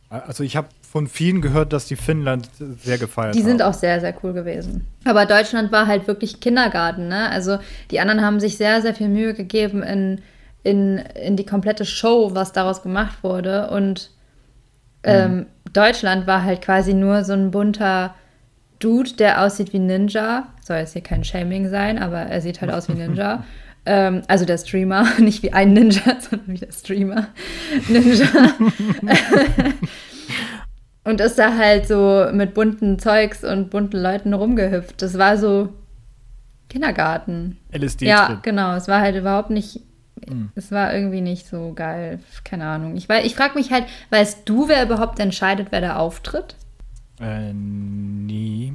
[0.08, 2.48] Also, ich habe von vielen gehört, dass die Finnland
[2.82, 3.70] sehr gefeiert Die sind haben.
[3.70, 4.84] auch sehr, sehr cool gewesen.
[5.04, 7.30] Aber Deutschland war halt wirklich Kindergarten, ne?
[7.30, 7.58] Also
[7.92, 10.20] die anderen haben sich sehr, sehr viel Mühe gegeben in,
[10.64, 13.70] in, in die komplette Show, was daraus gemacht wurde.
[13.70, 14.10] Und
[15.04, 18.14] ähm, Deutschland war halt quasi nur so ein bunter
[18.78, 20.48] Dude, der aussieht wie Ninja.
[20.62, 23.44] Soll jetzt hier kein Shaming sein, aber er sieht halt aus wie Ninja.
[23.86, 27.28] ähm, also der Streamer, nicht wie ein Ninja, sondern wie der Streamer.
[27.88, 28.26] Ninja.
[31.04, 35.00] Und ist da halt so mit bunten Zeugs und bunten Leuten rumgehüpft.
[35.02, 35.70] Das war so
[36.68, 37.58] Kindergarten.
[37.72, 38.38] LSD Ja, drin.
[38.42, 38.76] genau.
[38.76, 39.80] Es war halt überhaupt nicht.
[40.28, 40.50] Mhm.
[40.54, 42.20] Es war irgendwie nicht so geil.
[42.44, 42.96] Keine Ahnung.
[42.96, 46.56] Ich, ich frage mich halt, weißt du, wer überhaupt entscheidet, wer da auftritt?
[47.20, 48.72] Äh, nee.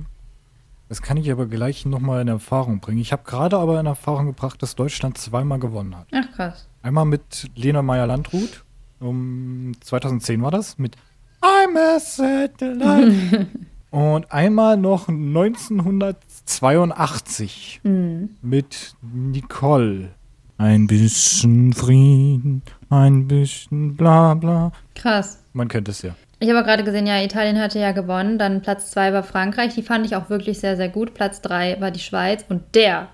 [0.88, 2.99] Das kann ich aber gleich nochmal in Erfahrung bringen.
[2.99, 6.05] Ich habe gerade aber in Erfahrung gebracht, dass Deutschland zweimal gewonnen hat.
[6.13, 6.67] Ach, krass.
[6.84, 8.63] Einmal mit Lena Meyer-Landrut,
[8.99, 10.95] um 2010 war das, mit
[11.41, 13.47] I'm a Satellite.
[13.91, 18.29] Und einmal noch 1982 Hm.
[18.41, 20.10] mit Nicole.
[20.57, 24.71] Ein bisschen Frieden, ein bisschen bla bla.
[24.95, 25.43] Krass.
[25.53, 26.15] Man kennt es ja.
[26.39, 28.37] Ich habe gerade gesehen, ja, Italien hatte ja gewonnen.
[28.37, 29.73] Dann Platz 2 war Frankreich.
[29.75, 31.13] Die fand ich auch wirklich sehr, sehr gut.
[31.13, 32.45] Platz 3 war die Schweiz.
[32.47, 33.07] Und der,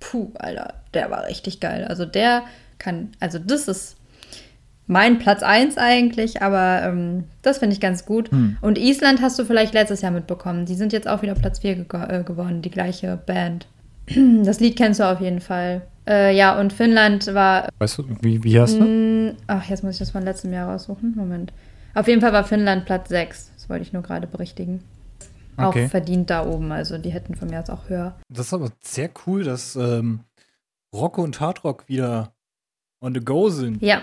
[0.00, 1.84] puh, Alter, der war richtig geil.
[1.84, 2.42] Also der
[2.78, 3.96] kann, also das ist
[4.86, 8.30] mein Platz 1 eigentlich, aber ähm, das finde ich ganz gut.
[8.62, 10.64] Und Island hast du vielleicht letztes Jahr mitbekommen.
[10.64, 13.66] Die sind jetzt auch wieder Platz 4 ge äh, geworden, die gleiche Band.
[14.42, 15.82] Das Lied kennst du auf jeden Fall.
[16.08, 18.84] Äh, ja, und Finnland war Weißt du, wie, wie heißt du?
[18.84, 21.14] Mm, Ach, jetzt muss ich das von letztem Jahr raussuchen.
[21.14, 21.52] Moment.
[21.94, 23.52] Auf jeden Fall war Finnland Platz 6.
[23.54, 24.82] Das wollte ich nur gerade berichtigen.
[25.58, 25.86] Okay.
[25.86, 26.72] Auch verdient da oben.
[26.72, 28.14] Also die hätten von mir aus auch höher.
[28.30, 30.20] Das ist aber sehr cool, dass ähm,
[30.94, 32.32] Rock und Hardrock wieder
[33.00, 33.82] on the go sind.
[33.82, 34.00] Ja.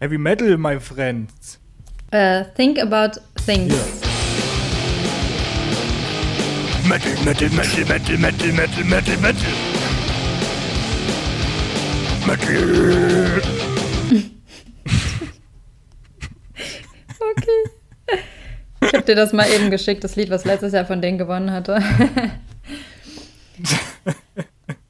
[0.00, 1.60] Heavy Metal, my friends.
[2.10, 3.74] Äh, think about things.
[6.86, 9.65] Metal, Metal, Metal, Metal, Metal, Metal, Metal, Metal.
[12.26, 13.42] Metal.
[17.20, 18.20] Okay.
[18.82, 21.50] Ich habe dir das mal eben geschickt, das Lied, was letztes Jahr von denen gewonnen
[21.50, 21.80] hatte.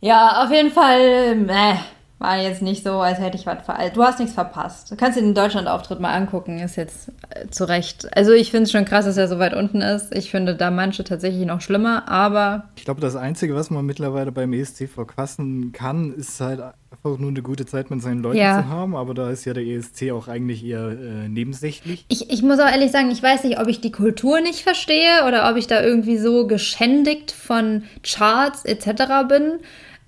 [0.00, 1.76] ja, auf jeden Fall, äh,
[2.18, 3.76] war jetzt nicht so, als hätte ich was ver...
[3.92, 4.90] Du hast nichts verpasst.
[4.90, 8.08] Du kannst dir den Deutschland-Auftritt mal angucken, ist jetzt äh, zu Recht.
[8.16, 10.14] Also ich finde es schon krass, dass er so weit unten ist.
[10.14, 14.32] Ich finde da manche tatsächlich noch schlimmer, aber Ich glaube, das Einzige, was man mittlerweile
[14.32, 18.62] beim ESC verquassen kann, ist halt einfach nur eine gute Zeit mit seinen Leuten Ja.
[18.62, 18.96] zu haben.
[18.96, 22.06] Aber da ist ja der ESC auch eigentlich eher äh, nebensächlich.
[22.08, 25.26] ich, ich muss auch ehrlich sagen, ich weiß nicht, ob ich die Kultur nicht verstehe
[25.28, 29.02] oder ob ich da irgendwie so geschändigt von Charts etc.
[29.28, 29.58] bin.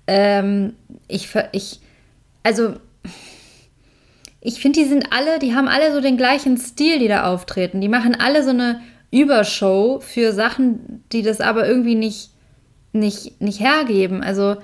[0.07, 0.73] Ähm,
[1.07, 1.81] ich, ich,
[2.43, 2.75] also,
[4.41, 7.81] ich finde, die sind alle, die haben alle so den gleichen Stil, die da auftreten.
[7.81, 12.31] Die machen alle so eine Übershow für Sachen, die das aber irgendwie nicht,
[12.93, 14.23] nicht, nicht hergeben.
[14.23, 14.57] Also,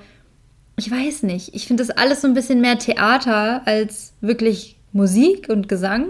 [0.76, 1.54] ich weiß nicht.
[1.54, 6.08] Ich finde das alles so ein bisschen mehr Theater als wirklich Musik und Gesang.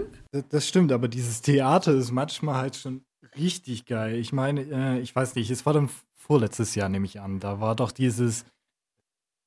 [0.49, 3.01] Das, stimmt, aber dieses Theater ist manchmal halt schon
[3.37, 4.15] richtig geil.
[4.15, 7.39] Ich meine, äh, ich weiß nicht, es war dann vorletztes Jahr, nehme ich an.
[7.39, 8.45] Da war doch dieses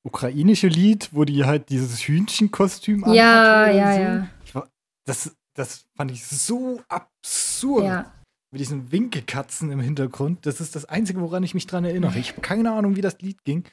[0.02, 4.58] ukrainische Lied, wo die halt dieses Hühnchenkostüm Ja, anhatte oder ja, so.
[4.58, 4.66] ja.
[5.06, 7.84] Das, das fand ich so absurd.
[7.84, 8.12] Ja.
[8.52, 10.44] Mit diesen Winkelkatzen im Hintergrund.
[10.44, 12.18] Das ist das Einzige, woran ich mich dran erinnere.
[12.18, 13.64] Ich habe keine Ahnung, wie das Lied ging.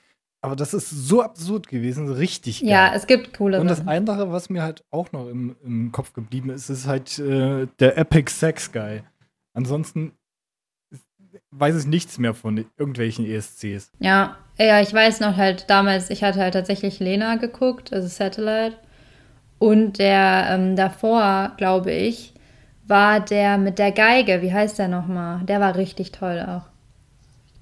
[0.41, 2.69] Aber das ist so absurd gewesen, so richtig geil.
[2.69, 6.13] Ja, es gibt coole Und das andere, was mir halt auch noch im, im Kopf
[6.13, 9.01] geblieben ist, ist halt äh, der Epic Sex Guy.
[9.53, 10.11] Ansonsten
[11.51, 13.91] weiß ich nichts mehr von irgendwelchen ESCs.
[13.99, 18.75] Ja, ja, ich weiß noch halt damals, ich hatte halt tatsächlich Lena geguckt, also Satellite.
[19.59, 22.33] Und der ähm, davor, glaube ich,
[22.85, 24.41] war der mit der Geige.
[24.41, 25.41] Wie heißt der nochmal?
[25.45, 26.67] Der war richtig toll auch.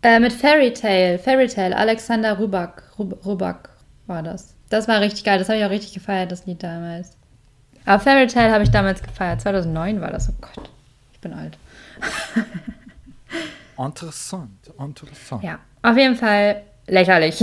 [0.02, 3.70] Äh, mit Fairy Tale, Fairy Tale, Alexander Rybak, Rub- Rybak
[4.08, 4.56] war das.
[4.70, 7.18] Das war richtig geil, das habe ich auch richtig gefeiert, das Lied damals.
[7.86, 10.70] Aber Fairy Tale habe ich damals gefeiert, 2009 war das, oh Gott,
[11.14, 11.58] ich bin alt.
[13.78, 15.44] Interessant, interessant.
[15.44, 17.42] Ja, auf jeden Fall lächerlich.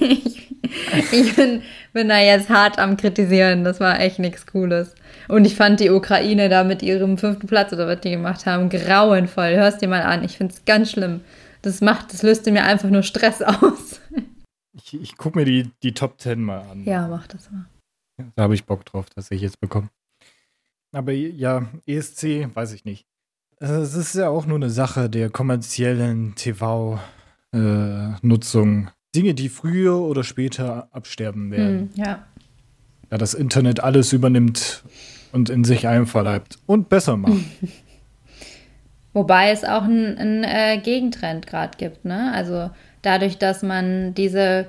[0.00, 0.46] ich
[1.12, 3.64] ich bin, bin da jetzt hart am Kritisieren.
[3.64, 4.94] Das war echt nichts Cooles.
[5.28, 8.68] Und ich fand die Ukraine da mit ihrem fünften Platz oder was die gemacht haben,
[8.68, 9.56] grauenvoll.
[9.56, 10.24] Hörst dir mal an.
[10.24, 11.20] Ich finde es ganz schlimm.
[11.62, 14.00] Das macht, das löst mir einfach nur Stress aus.
[14.72, 16.84] Ich, ich gucke mir die, die Top 10 mal an.
[16.84, 17.66] Ja, mach das mal.
[18.34, 19.88] Da habe ich Bock drauf, dass ich jetzt bekomme.
[20.92, 23.06] Aber ja, ESC, weiß ich nicht.
[23.58, 27.00] Es ist ja auch nur eine Sache der kommerziellen TV-Nutzung.
[28.86, 31.90] Äh, Dinge, die früher oder später absterben werden.
[31.94, 32.26] Hm, ja.
[33.08, 34.84] Da das Internet alles übernimmt
[35.32, 37.32] und in sich einverleibt und besser macht.
[39.14, 42.32] Wobei es auch einen äh, Gegentrend gerade gibt, ne?
[42.34, 44.68] Also dadurch, dass man diese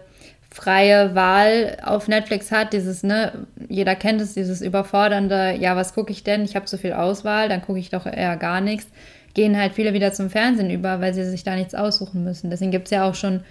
[0.57, 6.11] freie Wahl auf Netflix hat, dieses, ne, jeder kennt es, dieses überfordernde, ja, was gucke
[6.11, 6.43] ich denn?
[6.45, 8.87] Ich habe so viel Auswahl, dann gucke ich doch eher gar nichts,
[9.35, 12.49] gehen halt viele wieder zum Fernsehen über, weil sie sich da nichts aussuchen müssen.
[12.49, 13.41] Deswegen gibt es ja auch schon,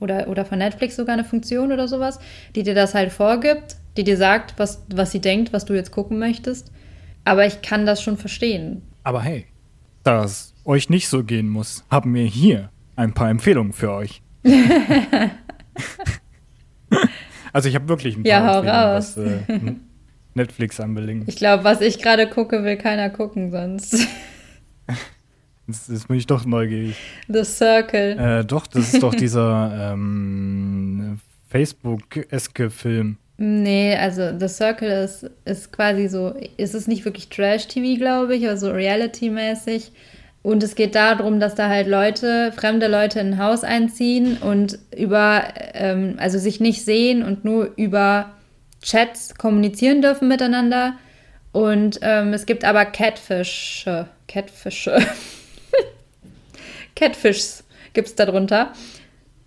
[0.00, 2.18] oder, oder von Netflix sogar eine Funktion oder sowas,
[2.54, 5.92] die dir das halt vorgibt, die dir sagt, was, was sie denkt, was du jetzt
[5.92, 6.72] gucken möchtest.
[7.26, 8.80] Aber ich kann das schon verstehen.
[9.02, 9.44] Aber hey,
[10.04, 14.22] da es euch nicht so gehen muss, haben wir hier ein paar Empfehlungen für euch.
[17.52, 19.74] also ich habe wirklich ein paar ja, Empfehlungen, was äh,
[20.34, 21.28] Netflix anbelangt.
[21.28, 23.96] Ich glaube, was ich gerade gucke, will keiner gucken sonst.
[25.66, 26.96] Jetzt, jetzt, bin ich doch neugierig.
[27.28, 28.18] The Circle.
[28.18, 33.18] Äh, doch, das ist doch dieser ähm, Facebook-eske Film.
[33.36, 38.46] Nee, also The Circle ist, ist quasi so, ist es nicht wirklich Trash-TV, glaube ich,
[38.46, 39.92] aber so Reality-mäßig.
[40.42, 44.78] Und es geht darum, dass da halt Leute, fremde Leute in ein Haus einziehen und
[44.96, 48.30] über, ähm, also sich nicht sehen und nur über
[48.82, 50.94] Chats kommunizieren dürfen miteinander.
[51.52, 54.08] Und ähm, es gibt aber Catfische.
[54.28, 54.98] Catfische.
[56.96, 58.72] Catfishs gibt es darunter.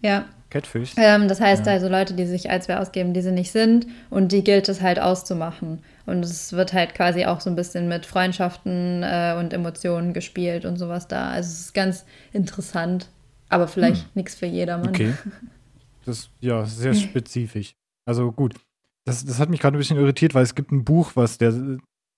[0.01, 0.25] Ja.
[0.53, 0.93] Catfish?
[0.97, 1.73] Ähm, das heißt ja.
[1.73, 3.87] also Leute, die sich als wer ausgeben, die sie nicht sind.
[4.11, 5.79] Und die gilt es halt auszumachen.
[6.05, 10.65] Und es wird halt quasi auch so ein bisschen mit Freundschaften äh, und Emotionen gespielt
[10.65, 11.31] und sowas da.
[11.31, 13.07] Also es ist ganz interessant,
[13.49, 14.09] aber vielleicht hm.
[14.13, 14.89] nichts für jedermann.
[14.89, 15.13] Okay.
[16.05, 17.75] Das ist ja sehr spezifisch.
[18.05, 18.55] Also gut.
[19.05, 21.53] Das, das hat mich gerade ein bisschen irritiert, weil es gibt ein Buch, was der,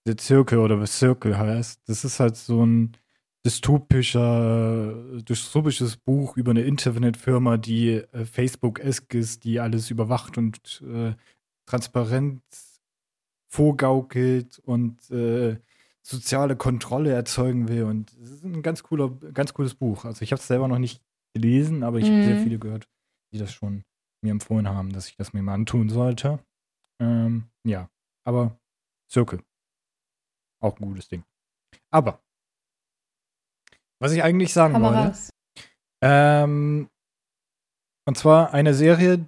[0.07, 1.81] der Zirkel oder was Circle heißt.
[1.85, 2.97] Das ist halt so ein
[3.45, 11.13] dystopischer, dystopisches Buch über eine Internetfirma, die äh, Facebook-esk ist, die alles überwacht und äh,
[11.67, 12.41] transparent
[13.47, 15.59] vorgaukelt und äh,
[16.01, 17.83] soziale Kontrolle erzeugen will.
[17.83, 20.05] Und es ist ein ganz cooler, ganz cooles Buch.
[20.05, 21.03] Also ich habe es selber noch nicht
[21.33, 22.13] gelesen, aber ich mhm.
[22.13, 22.89] habe sehr viele gehört,
[23.31, 23.83] die das schon
[24.23, 26.39] mir empfohlen haben, dass ich das mir mal antun sollte.
[26.99, 27.89] Ähm, ja,
[28.23, 28.57] aber
[29.09, 29.43] Circle.
[30.61, 31.23] Auch ein gutes Ding.
[31.91, 32.24] Aber,
[34.05, 35.13] was ich eigentlich sagen Komm wollte.
[36.03, 36.87] Ähm,
[38.07, 39.27] und zwar eine Serie,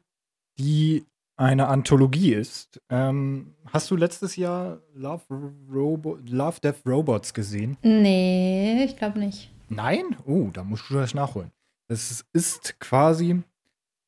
[0.59, 1.03] die
[1.35, 2.79] eine Anthologie ist.
[2.89, 5.23] Ähm, hast du letztes Jahr Love,
[5.73, 7.77] Robo Love Death Robots gesehen?
[7.81, 9.51] Nee, ich glaube nicht.
[9.69, 10.15] Nein?
[10.27, 11.51] Oh, da musst du das nachholen.
[11.87, 13.41] Es ist quasi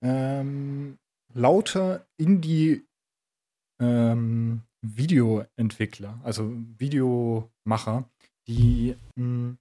[0.04, 1.00] ähm,
[1.34, 2.86] lauter Indie
[3.82, 8.06] ähm, Videoentwickler, also Videomacher,
[8.48, 9.58] die mh, hm,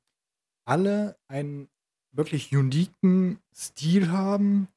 [0.69, 1.69] alle einen
[2.13, 4.69] wirklich uniken Stil haben,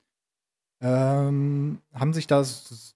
[0.82, 2.96] ähm, haben sich das,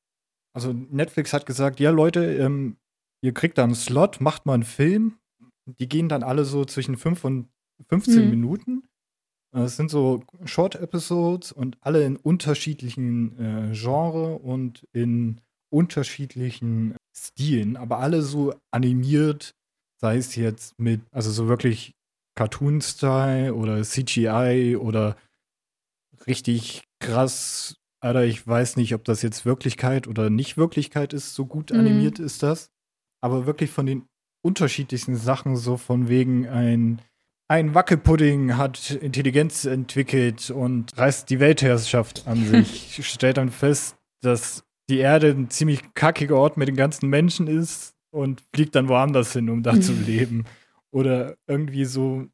[0.54, 2.78] also Netflix hat gesagt, ja Leute, ähm,
[3.22, 5.18] ihr kriegt da einen Slot, macht mal einen Film.
[5.66, 7.50] Die gehen dann alle so zwischen 5 und
[7.90, 8.30] 15 mhm.
[8.30, 8.84] Minuten.
[9.52, 18.00] Es sind so Short-Episodes und alle in unterschiedlichen äh, Genre und in unterschiedlichen Stilen, aber
[18.00, 19.56] alle so animiert,
[20.02, 21.96] sei es jetzt mit, also so wirklich
[22.36, 25.16] Cartoon-Style oder CGI oder
[26.28, 31.46] richtig krass, Alter, ich weiß nicht, ob das jetzt Wirklichkeit oder nicht Wirklichkeit ist, so
[31.46, 31.80] gut mhm.
[31.80, 32.70] animiert ist das.
[33.22, 34.04] Aber wirklich von den
[34.44, 37.02] unterschiedlichsten Sachen, so von wegen ein,
[37.48, 44.64] ein Wackelpudding hat Intelligenz entwickelt und reißt die Weltherrschaft an sich, stellt dann fest, dass
[44.88, 49.34] die Erde ein ziemlich kackiger Ort mit den ganzen Menschen ist und fliegt dann woanders
[49.34, 50.46] hin, um da zu leben.
[50.96, 52.26] Oder irgendwie so,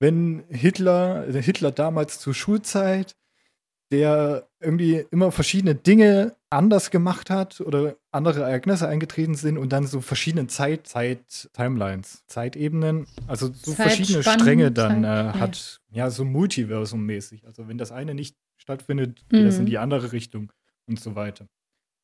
[0.00, 3.14] wenn Hitler, Hitler damals zur Schulzeit
[3.90, 9.86] der irgendwie immer verschiedene Dinge anders gemacht hat oder andere Ereignisse eingetreten sind und dann
[9.86, 16.24] so verschiedene Zeit, Zeit, Timelines, Zeitebenen, also so verschiedene Stränge dann äh, hat, ja, so
[16.24, 17.46] Multiversum-mäßig.
[17.46, 19.46] Also wenn das eine nicht stattfindet, geht mhm.
[19.46, 19.66] das in mhm.
[19.66, 20.52] die andere Richtung
[20.86, 21.46] und so weiter.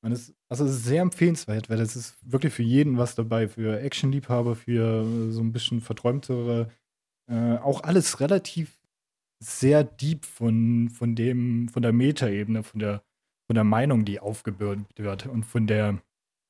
[0.04, 3.48] Und es, also es ist sehr empfehlenswert, weil das ist wirklich für jeden was dabei,
[3.48, 6.70] für Actionliebhaber, für so ein bisschen verträumtere,
[7.30, 8.78] äh, auch alles relativ
[9.38, 13.02] sehr deep von, von dem, von der Metaebene, von der,
[13.46, 15.98] von der Meinung, die aufgebürdet wird und von der,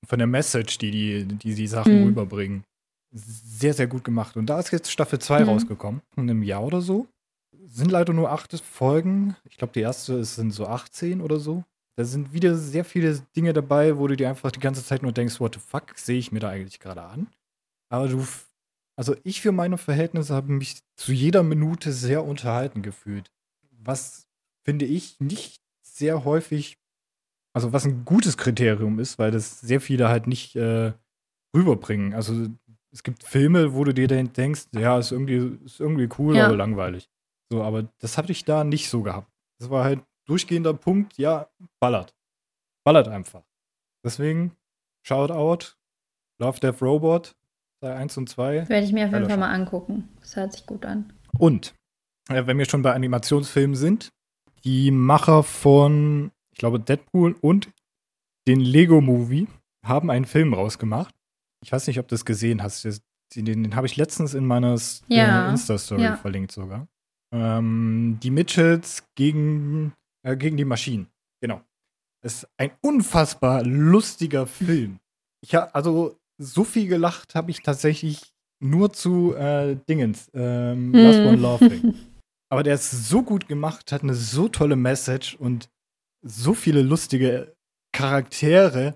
[0.06, 2.06] von der Message, die die, die, die Sachen mhm.
[2.08, 2.64] rüberbringen.
[3.14, 4.36] Sehr, sehr gut gemacht.
[4.36, 5.48] Und da ist jetzt Staffel 2 mhm.
[5.48, 7.06] rausgekommen, in einem Jahr oder so.
[7.64, 9.36] Sind leider nur acht Folgen.
[9.44, 11.64] Ich glaube, die erste sind so 18 oder so.
[11.96, 15.12] Da sind wieder sehr viele Dinge dabei, wo du dir einfach die ganze Zeit nur
[15.12, 17.28] denkst, what the fuck, sehe ich mir da eigentlich gerade an?
[17.90, 18.26] Aber du,
[18.96, 23.30] also ich für meine Verhältnisse habe mich zu jeder Minute sehr unterhalten gefühlt.
[23.70, 24.26] Was
[24.64, 26.78] finde ich nicht sehr häufig,
[27.52, 30.94] also was ein gutes Kriterium ist, weil das sehr viele halt nicht äh,
[31.54, 32.14] rüberbringen.
[32.14, 32.48] Also
[32.90, 36.46] es gibt Filme, wo du dir denkst, ja, ist irgendwie, ist irgendwie cool, ja.
[36.46, 37.10] aber langweilig.
[37.50, 39.30] So, aber das hatte ich da nicht so gehabt.
[39.58, 41.48] Das war halt durchgehender Punkt, ja,
[41.80, 42.14] ballert.
[42.84, 43.44] Ballert einfach.
[44.04, 44.56] Deswegen,
[45.06, 45.74] Shoutout,
[46.40, 47.36] Love Death Robot,
[47.80, 48.68] Teil 1 und 2.
[48.68, 50.08] Werde ich mir auf jeden Fall mal angucken.
[50.20, 51.12] Das hört sich gut an.
[51.38, 51.74] Und,
[52.28, 54.12] äh, wenn wir schon bei Animationsfilmen sind,
[54.64, 57.70] die Macher von, ich glaube, Deadpool und
[58.46, 59.48] den Lego-Movie
[59.84, 61.14] haben einen Film rausgemacht.
[61.64, 62.84] Ich weiß nicht, ob du das gesehen hast.
[63.34, 64.76] Den, den habe ich letztens in meiner
[65.08, 65.50] ja.
[65.50, 66.16] Insta-Story ja.
[66.16, 66.88] verlinkt sogar.
[67.32, 71.08] Ähm, die Mitchells gegen äh, gegen die Maschinen.
[71.40, 71.62] Genau.
[72.24, 75.00] Es ist ein unfassbar lustiger Film.
[75.40, 81.18] Ich habe also so viel gelacht habe ich tatsächlich nur zu äh, Dingens, ähm, Last
[81.18, 81.94] One Laughing.
[82.48, 85.68] Aber der ist so gut gemacht, hat eine so tolle Message und
[86.22, 87.56] so viele lustige
[87.92, 88.94] Charaktere.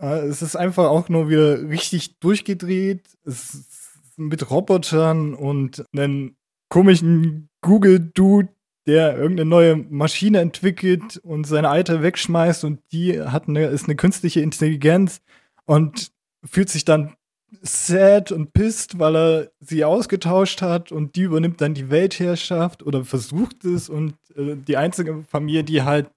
[0.00, 3.16] Äh, es ist einfach auch nur wieder richtig durchgedreht.
[3.24, 6.36] Es ist mit Robotern und einem
[6.68, 8.48] komischen Google-Dude,
[8.86, 13.96] der irgendeine neue Maschine entwickelt und seine alte wegschmeißt und die hat eine, ist eine
[13.96, 15.20] künstliche Intelligenz
[15.66, 16.10] und
[16.44, 17.14] fühlt sich dann
[17.60, 23.04] sad und pisst, weil er sie ausgetauscht hat und die übernimmt dann die Weltherrschaft oder
[23.04, 26.10] versucht es und äh, die einzige Familie, die halt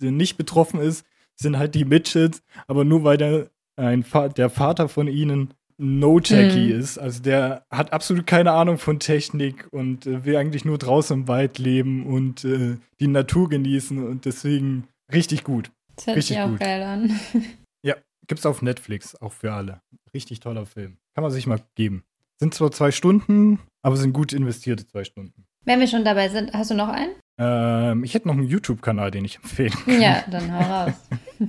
[0.00, 1.06] nicht betroffen ist,
[1.36, 4.04] sind halt die Mitchells, aber nur weil der, ein,
[4.36, 6.80] der Vater von ihnen No-Techie mhm.
[6.80, 6.98] ist.
[6.98, 11.28] Also der hat absolut keine Ahnung von Technik und äh, will eigentlich nur draußen im
[11.28, 15.72] Wald leben und äh, die Natur genießen und deswegen richtig gut.
[15.96, 16.60] Das hört richtig sich auch gut.
[16.60, 17.20] geil an.
[17.82, 17.94] Ja,
[18.26, 19.80] gibt's auf Netflix, auch für alle.
[20.12, 20.98] Richtig toller Film.
[21.14, 22.04] Kann man sich mal geben.
[22.38, 25.46] Sind zwar zwei Stunden, aber sind gut investierte zwei Stunden.
[25.64, 27.14] Wenn wir schon dabei sind, hast du noch einen?
[27.38, 30.00] Ähm, ich hätte noch einen YouTube-Kanal, den ich empfehlen kann.
[30.00, 31.08] Ja, dann hau raus.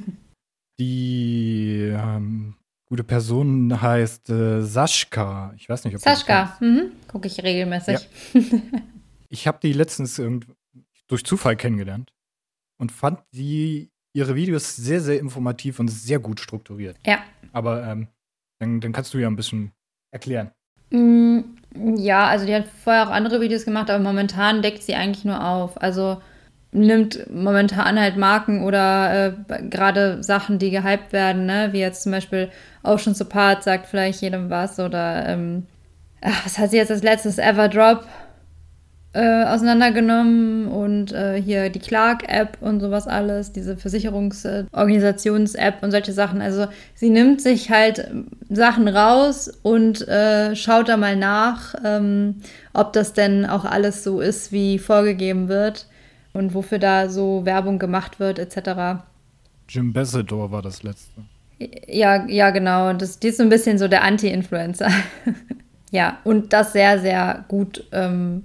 [0.79, 2.55] Die ähm,
[2.91, 5.53] gute Person heißt äh, Sascha.
[5.55, 6.91] Ich weiß nicht, ob Sascha, mhm.
[7.07, 8.09] gucke ich regelmäßig.
[8.33, 8.41] Ja.
[9.29, 10.21] ich habe die letztens
[11.07, 12.11] durch Zufall kennengelernt
[12.77, 16.97] und fand die ihre Videos sehr, sehr informativ und sehr gut strukturiert.
[17.05, 17.19] Ja.
[17.53, 18.09] Aber ähm,
[18.59, 19.71] dann, dann kannst du ja ein bisschen
[20.11, 20.51] erklären.
[20.89, 21.39] Mm,
[21.95, 25.41] ja, also die hat vorher auch andere Videos gemacht, aber momentan deckt sie eigentlich nur
[25.41, 25.81] auf.
[25.81, 26.21] Also
[26.71, 31.69] nimmt momentan halt Marken oder äh, gerade Sachen, die gehypt werden, ne?
[31.71, 32.49] wie jetzt zum Beispiel
[32.83, 35.67] Ocean's Apart sagt vielleicht jedem was oder ähm,
[36.21, 38.05] ach, was hat sie jetzt als letztes Everdrop
[39.13, 46.41] äh, auseinandergenommen und äh, hier die Clark-App und sowas alles, diese Versicherungsorganisations-App und solche Sachen.
[46.41, 48.09] Also sie nimmt sich halt
[48.49, 52.35] Sachen raus und äh, schaut da mal nach, ähm,
[52.71, 55.87] ob das denn auch alles so ist, wie vorgegeben wird
[56.33, 59.03] und wofür da so Werbung gemacht wird, etc.
[59.67, 61.21] Jim Bessedor war das letzte.
[61.87, 62.93] Ja, ja, genau.
[62.93, 64.89] Das, die ist so ein bisschen so der Anti-Influencer.
[65.91, 67.83] ja, und das sehr, sehr gut.
[67.91, 68.43] Ähm,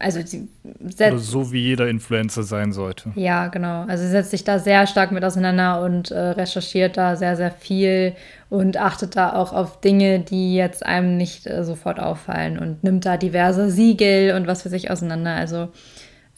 [0.00, 0.48] also sie
[0.88, 3.12] setzt, Oder so wie jeder Influencer sein sollte.
[3.16, 3.84] Ja, genau.
[3.84, 7.50] Also sie setzt sich da sehr stark mit auseinander und äh, recherchiert da sehr, sehr
[7.50, 8.14] viel
[8.48, 13.04] und achtet da auch auf Dinge, die jetzt einem nicht äh, sofort auffallen und nimmt
[13.04, 15.34] da diverse Siegel und was für sich auseinander.
[15.34, 15.68] Also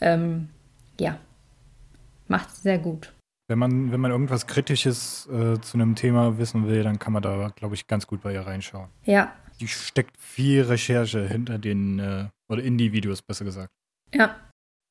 [0.01, 0.49] ähm,
[1.03, 1.17] ja,
[2.27, 3.13] macht es sehr gut.
[3.49, 7.21] Wenn man, wenn man irgendwas Kritisches äh, zu einem Thema wissen will, dann kann man
[7.21, 8.87] da, glaube ich, ganz gut bei ihr reinschauen.
[9.03, 9.33] Ja.
[9.59, 13.69] Die steckt viel Recherche hinter den, äh, oder in die Videos, besser gesagt.
[14.13, 14.35] Ja.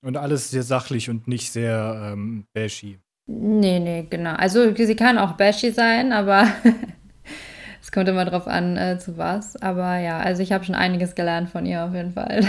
[0.05, 2.99] Und alles sehr sachlich und nicht sehr ähm, bashy.
[3.27, 4.35] Nee, nee, genau.
[4.35, 6.47] Also sie kann auch bashy sein, aber
[7.81, 9.57] es kommt immer drauf an, äh, zu was.
[9.57, 12.41] Aber ja, also ich habe schon einiges gelernt von ihr auf jeden Fall.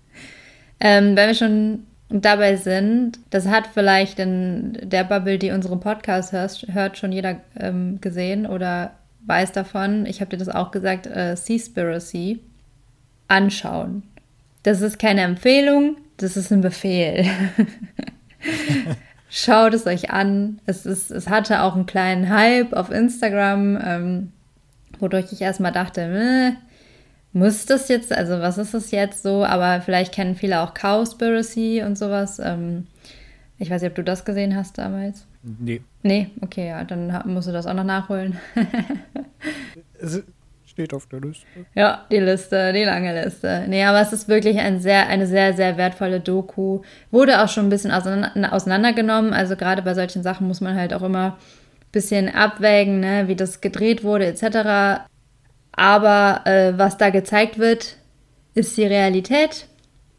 [0.80, 1.86] ähm, wenn wir schon
[2.20, 7.40] dabei sind, das hat vielleicht in der Bubble, die unseren Podcast hört, hört schon jeder
[7.58, 8.92] ähm, gesehen oder
[9.26, 10.04] weiß davon.
[10.06, 12.40] Ich habe dir das auch gesagt, äh, Seaspiracy
[13.28, 14.02] anschauen.
[14.62, 17.24] Das ist keine Empfehlung, das ist ein Befehl.
[19.30, 20.60] Schaut es euch an.
[20.66, 24.32] Es, ist, es hatte auch einen kleinen Hype auf Instagram, ähm,
[24.98, 26.56] wodurch ich erstmal dachte,
[27.32, 29.44] muss das jetzt, also was ist das jetzt so?
[29.44, 32.38] Aber vielleicht kennen viele auch Cowspiracy und sowas.
[32.38, 32.86] Ähm,
[33.58, 35.26] ich weiß nicht, ob du das gesehen hast damals.
[35.42, 35.82] Nee.
[36.02, 38.38] Nee, okay, ja, dann musst du das auch noch nachholen.
[40.04, 40.20] Es
[40.66, 41.46] steht auf der Liste.
[41.74, 43.66] Ja, die Liste, die lange Liste.
[43.68, 46.80] Nee, aber es ist wirklich ein sehr, eine sehr, sehr wertvolle Doku.
[47.12, 49.32] Wurde auch schon ein bisschen auseinander, auseinandergenommen.
[49.32, 53.36] Also gerade bei solchen Sachen muss man halt auch immer ein bisschen abwägen, ne, wie
[53.36, 55.04] das gedreht wurde, etc.
[55.72, 57.96] Aber äh, was da gezeigt wird,
[58.54, 59.66] ist die Realität.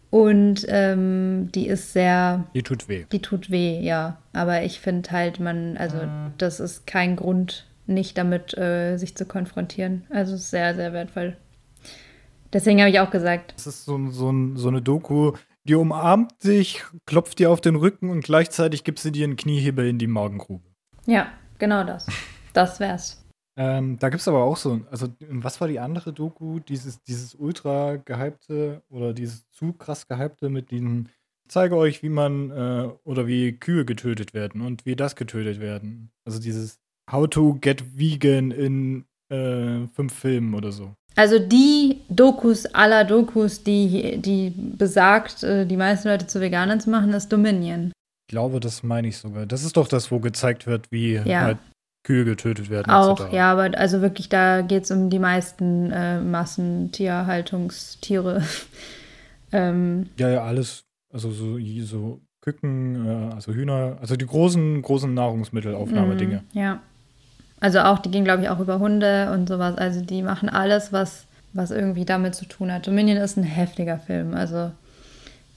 [0.10, 3.06] Und ähm, die ist sehr, Die tut weh.
[3.12, 4.18] die tut weh, ja.
[4.32, 5.97] Aber ich finde halt, man, also
[6.38, 10.06] das ist kein Grund, nicht damit äh, sich zu konfrontieren.
[10.12, 11.36] Also sehr, sehr wertvoll.
[12.51, 15.32] Deswegen habe ich auch gesagt, Das ist so, so, so eine Doku,
[15.64, 19.88] die umarmt dich, klopft dir auf den Rücken und gleichzeitig gibt sie dir einen Kniehebel
[19.88, 20.64] in die Magengrube.
[21.08, 21.28] ja,
[21.58, 22.06] genau das.
[22.54, 23.22] Das wär's.
[23.56, 26.60] Ähm, da gibt es aber auch so, also was war die andere Doku?
[26.60, 31.10] Dieses, dieses ultra gehypte oder dieses zu krass gehypte mit diesen,
[31.47, 36.10] zeige euch, wie man äh, oder wie Kühe getötet werden und wie das getötet werden.
[36.26, 36.80] Also dieses
[37.12, 40.95] How to get vegan in äh, fünf Filmen oder so.
[41.16, 46.89] Also die Dokus aller Dokus, die, die besagt, äh, die meisten Leute zu Veganern zu
[46.89, 47.91] machen, ist Dominion.
[48.28, 49.45] Ich glaube, das meine ich sogar.
[49.45, 51.41] Das ist doch das, wo gezeigt wird, wie Ja.
[51.41, 51.58] halt
[52.04, 52.91] Kühe getötet werden.
[52.91, 53.34] Auch, etc.
[53.34, 58.43] ja, aber also wirklich, da geht es um die meisten äh, Massentierhaltungstiere.
[59.51, 60.84] ähm, Ja, ja, alles.
[61.12, 66.43] Also so, so Küken, äh, also Hühner, also die großen, großen Nahrungsmittelaufnahmedinge.
[66.54, 66.80] Mm, Ja.
[67.62, 69.78] Also auch, die gehen, glaube ich, auch über Hunde und sowas.
[69.78, 72.88] Also die machen alles, was, was irgendwie damit zu tun hat.
[72.88, 74.34] Dominion ist ein heftiger Film.
[74.34, 74.72] Also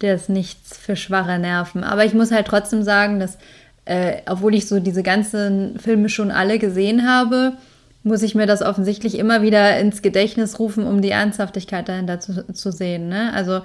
[0.03, 1.82] der ist nichts für schwache Nerven.
[1.82, 3.38] Aber ich muss halt trotzdem sagen, dass,
[3.87, 7.55] äh, obwohl ich so diese ganzen Filme schon alle gesehen habe,
[8.03, 12.53] muss ich mir das offensichtlich immer wieder ins Gedächtnis rufen, um die Ernsthaftigkeit dahinter zu,
[12.53, 13.09] zu sehen.
[13.09, 13.32] Ne?
[13.32, 13.62] Also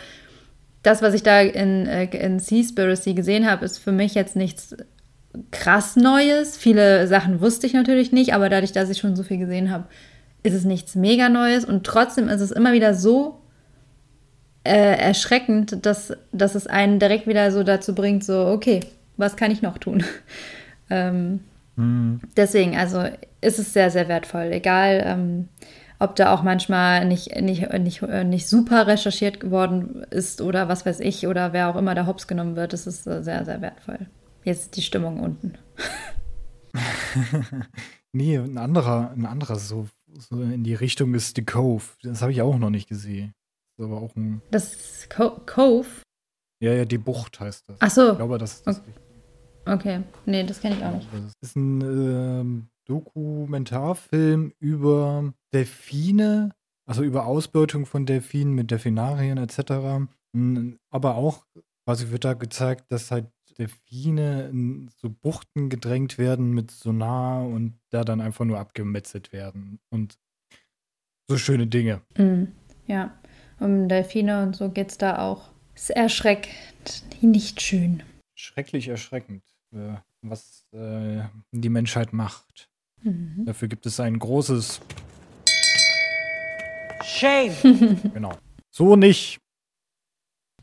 [0.84, 4.76] das, was ich da in, äh, in Seaspiracy gesehen habe, ist für mich jetzt nichts
[5.52, 6.58] krass Neues.
[6.58, 9.86] Viele Sachen wusste ich natürlich nicht, aber dadurch, dass ich schon so viel gesehen habe,
[10.44, 13.42] ist es nichts mega Neues und trotzdem ist es immer wieder so
[14.64, 18.82] äh, erschreckend, dass, dass es einen direkt wieder so dazu bringt, so, okay,
[19.22, 20.04] was kann ich noch tun?
[20.90, 21.40] ähm,
[22.38, 23.04] Deswegen, also
[23.40, 24.52] ist es sehr, sehr wertvoll.
[24.52, 25.48] Egal, ähm,
[25.98, 30.86] ob da auch manchmal nicht, nicht, nicht, äh, nicht super recherchiert geworden ist oder was
[30.86, 33.62] weiß ich oder wer auch immer da hops genommen wird, es ist äh, sehr, sehr
[33.62, 34.08] wertvoll.
[34.44, 35.58] Jetzt ist die Stimmung unten.
[38.14, 39.88] Nee, ein anderer, ein anderer so,
[40.30, 41.86] so in die Richtung ist The Cove.
[42.04, 43.34] Das habe ich auch noch nicht gesehen.
[43.78, 44.42] Das ist aber auch ein.
[44.52, 45.88] Das ist Co Cove.
[46.62, 47.78] Ja, ja, die Bucht heißt das.
[47.80, 48.92] Ach so, Ich glaube, das ist das Okay.
[49.66, 50.04] Okay.
[50.26, 51.08] Nee, das kenne ich auch nicht.
[51.14, 56.54] Das ist ein ähm, Dokumentarfilm über Delfine,
[56.86, 60.08] also über Ausbeutung von Delfinen mit Delfinarien etc.
[60.90, 61.46] Aber auch
[61.86, 67.80] quasi wird da gezeigt, dass halt Delfine in so Buchten gedrängt werden mit Sonar und
[67.90, 69.80] da dann einfach nur abgemetzelt werden.
[69.90, 70.18] Und
[71.30, 72.02] so schöne Dinge.
[72.18, 72.46] Mm,
[72.88, 73.18] ja,
[73.60, 75.52] um Delfine und so geht es da auch.
[75.76, 78.04] Ist erschreckend, nicht schön.
[78.36, 79.44] Schrecklich erschreckend,
[80.22, 82.70] was äh, die Menschheit macht.
[83.02, 83.46] Mhm.
[83.46, 84.82] Dafür gibt es ein großes
[87.04, 87.54] Shame.
[88.14, 88.34] Genau.
[88.70, 89.40] So nicht.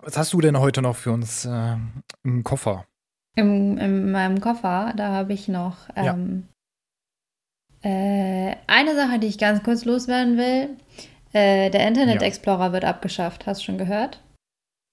[0.00, 1.76] Was hast du denn heute noch für uns äh,
[2.22, 2.86] im Koffer?
[3.34, 6.14] Im, in meinem Koffer, da habe ich noch Ja.
[6.14, 6.48] ähm,
[7.82, 10.76] äh, eine Sache, die ich ganz kurz loswerden will.
[11.32, 12.26] Äh, der Internet Ja.
[12.26, 13.46] Explorer wird abgeschafft.
[13.46, 14.22] Hast du schon gehört?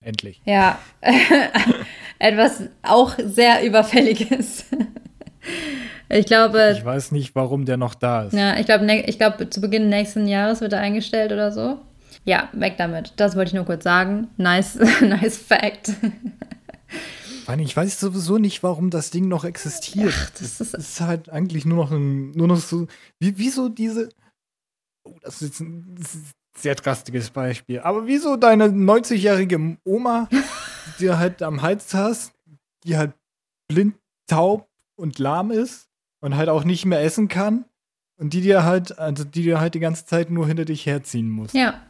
[0.04, 0.42] Endlich.
[0.46, 0.78] Ja,
[2.20, 4.66] etwas auch sehr überfälliges.
[6.10, 8.34] ich glaube, Ich weiß nicht, warum der noch da ist.
[8.34, 11.80] ja, ich glaube, ne, ich glaube, zu Beginn nächsten Jahres wird er eingestellt oder so.
[12.24, 13.14] Ja, weg damit.
[13.18, 14.28] Das wollte ich nur kurz sagen.
[14.38, 15.92] Nice, nice Fact.
[17.60, 20.12] Ich weiß sowieso nicht, warum das Ding noch existiert.
[20.16, 22.88] Ach, das das ist- ist halt eigentlich nur noch ein, nur noch so,
[23.20, 24.10] wie, wieso diese,
[25.08, 25.96] oh, das ist jetzt ein
[26.58, 30.28] sehr drastiges Beispiel, aber wieso deine 90-jährige Oma,
[31.00, 32.34] die du halt am Hals hast,
[32.84, 33.14] die halt
[33.68, 33.96] blind,
[34.28, 34.68] taub
[34.98, 35.88] und lahm ist
[36.22, 37.66] und halt auch nicht mehr essen kann
[38.18, 41.30] und die dir halt, also die dir halt die ganze Zeit nur hinter dich herziehen
[41.30, 41.54] muss.
[41.54, 41.82] Ja,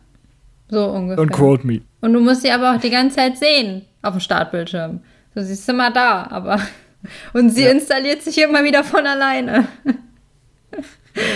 [0.70, 1.24] so ungefähr.
[1.24, 1.82] Don't quote me.
[2.02, 5.02] Und du musst sie aber auch die ganze Zeit sehen auf dem Startbildschirm.
[5.34, 6.60] Du siehst immer da, aber.
[7.34, 7.72] Und sie Ja.
[7.72, 9.68] installiert sich immer wieder von alleine.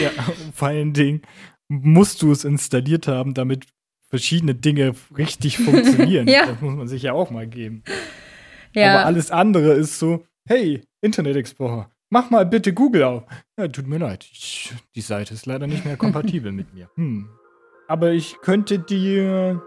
[0.01, 0.09] Ja,
[0.53, 1.21] vor allen Dingen
[1.67, 3.67] musst du es installiert haben, damit
[4.09, 6.27] verschiedene Dinge richtig funktionieren.
[6.27, 6.47] Ja.
[6.47, 7.83] Das muss man sich ja auch mal geben.
[8.73, 13.23] Ja, Aber alles andere ist so, hey, Internet Explorer, mach mal bitte Google auf.
[13.57, 16.89] Ja, tut mir leid, ich, die Seite ist leider nicht mehr kompatibel mit mir.
[16.95, 17.29] Hm.
[17.87, 19.61] aber ich könnte dir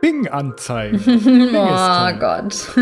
[0.00, 1.00] Bing anzeigen.
[1.54, 2.74] oh Gott.